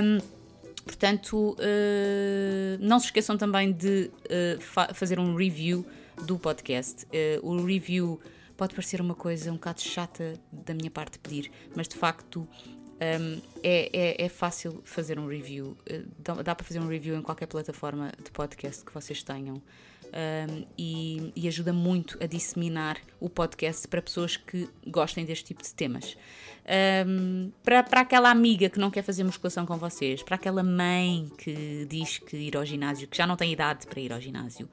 Um, 0.04 0.20
portanto, 0.84 1.52
uh, 1.52 2.78
não 2.80 3.00
se 3.00 3.08
esqueçam 3.08 3.38
também 3.38 3.72
de 3.72 4.12
uh, 4.26 4.62
fa 4.62 4.94
fazer 4.94 5.20
um 5.20 5.36
review 5.36 5.86
do 6.26 6.38
podcast. 6.38 7.06
Uh, 7.06 7.48
o 7.48 7.66
review 7.66 8.20
pode 8.58 8.76
parecer 8.76 9.02
uma 9.02 9.16
coisa 9.16 9.50
um 9.52 9.56
bocado 9.56 9.82
chata 9.82 10.34
da 10.52 10.74
minha 10.74 10.92
parte 10.92 11.18
pedir, 11.20 11.52
mas 11.76 11.88
de 11.88 11.96
facto 11.96 12.48
um, 13.02 13.42
é, 13.64 13.90
é, 13.92 14.26
é, 14.26 14.30
fácil 14.30 14.82
fazer 14.86 15.18
um 15.18 15.28
review. 15.28 15.76
Dá, 16.20 16.36
dá, 16.36 16.54
para 16.54 16.64
fazer 16.64 16.80
um 16.80 16.88
review 16.88 17.16
em 17.16 17.22
qualquer 17.22 17.48
plataforma 17.48 18.12
de 18.24 18.30
podcast 18.30 18.86
que 18.86 18.94
vocês 18.94 19.24
tenham. 19.24 19.62
Um, 20.12 20.66
e, 20.78 21.32
e, 21.38 21.48
ajuda 21.48 21.72
muito 21.72 22.18
a 22.22 22.26
disseminar 22.26 22.98
o 23.18 23.30
podcast 23.30 23.88
para 23.88 24.02
pessoas 24.02 24.36
que 24.36 24.68
gostem 24.86 25.24
deste 25.24 25.46
tipo 25.46 25.64
de 25.64 25.74
temas. 25.74 26.18
Um, 27.08 27.50
para, 27.64 27.82
para 27.82 28.02
aquela 28.02 28.30
amiga 28.30 28.70
que 28.70 28.78
não 28.78 28.92
quer 28.92 29.04
fazer 29.04 29.24
musculação 29.24 29.66
com 29.66 29.78
vocês, 29.78 30.22
para 30.22 30.36
aquela 30.36 30.64
mãe 30.64 31.32
que 31.38 31.86
diz 31.90 32.18
que 32.18 32.36
ir 32.36 32.58
ao 32.58 32.66
ginásio, 32.66 33.08
que 33.08 33.16
já 33.16 33.26
não 33.26 33.38
tem 33.38 33.54
idade 33.54 33.88
para 33.88 34.02
ir 34.02 34.12
ao 34.12 34.20
ginásio, 34.20 34.68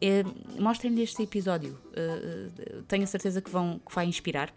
eh, 0.00 0.24
mostrem-lhe 0.58 1.02
este 1.02 1.22
episódio. 1.22 1.78
Uh, 1.90 2.82
tenho 2.84 3.04
a 3.04 3.06
certeza 3.06 3.42
que, 3.42 3.50
vão, 3.50 3.78
que 3.86 3.94
vai 3.94 4.06
inspirar 4.06 4.50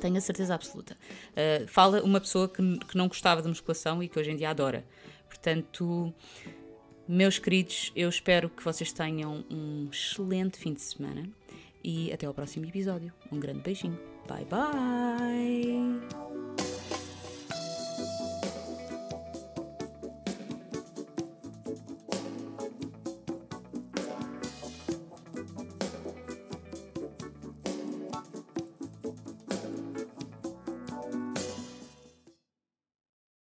tenho 0.00 0.16
a 0.16 0.20
certeza 0.20 0.54
absoluta. 0.54 0.96
Uh, 1.32 1.66
fala 1.66 2.02
uma 2.02 2.20
pessoa 2.20 2.48
que, 2.48 2.78
que 2.78 2.96
não 2.96 3.08
gostava 3.08 3.42
de 3.42 3.48
musculação 3.48 4.02
e 4.02 4.08
que 4.08 4.18
hoje 4.18 4.30
em 4.30 4.36
dia 4.36 4.50
adora. 4.50 4.84
Portanto, 5.28 6.14
meus 7.08 7.38
queridos, 7.38 7.90
eu 7.96 8.08
espero 8.08 8.50
que 8.50 8.62
vocês 8.62 8.92
tenham 8.92 9.44
um 9.50 9.88
excelente 9.90 10.58
fim 10.58 10.74
de 10.74 10.82
semana 10.82 11.28
e 11.82 12.12
até 12.12 12.26
ao 12.26 12.34
próximo 12.34 12.66
episódio. 12.66 13.12
Um 13.32 13.40
grande 13.40 13.60
beijinho. 13.60 13.98
Bye 14.28 14.44
bye! 14.44 16.47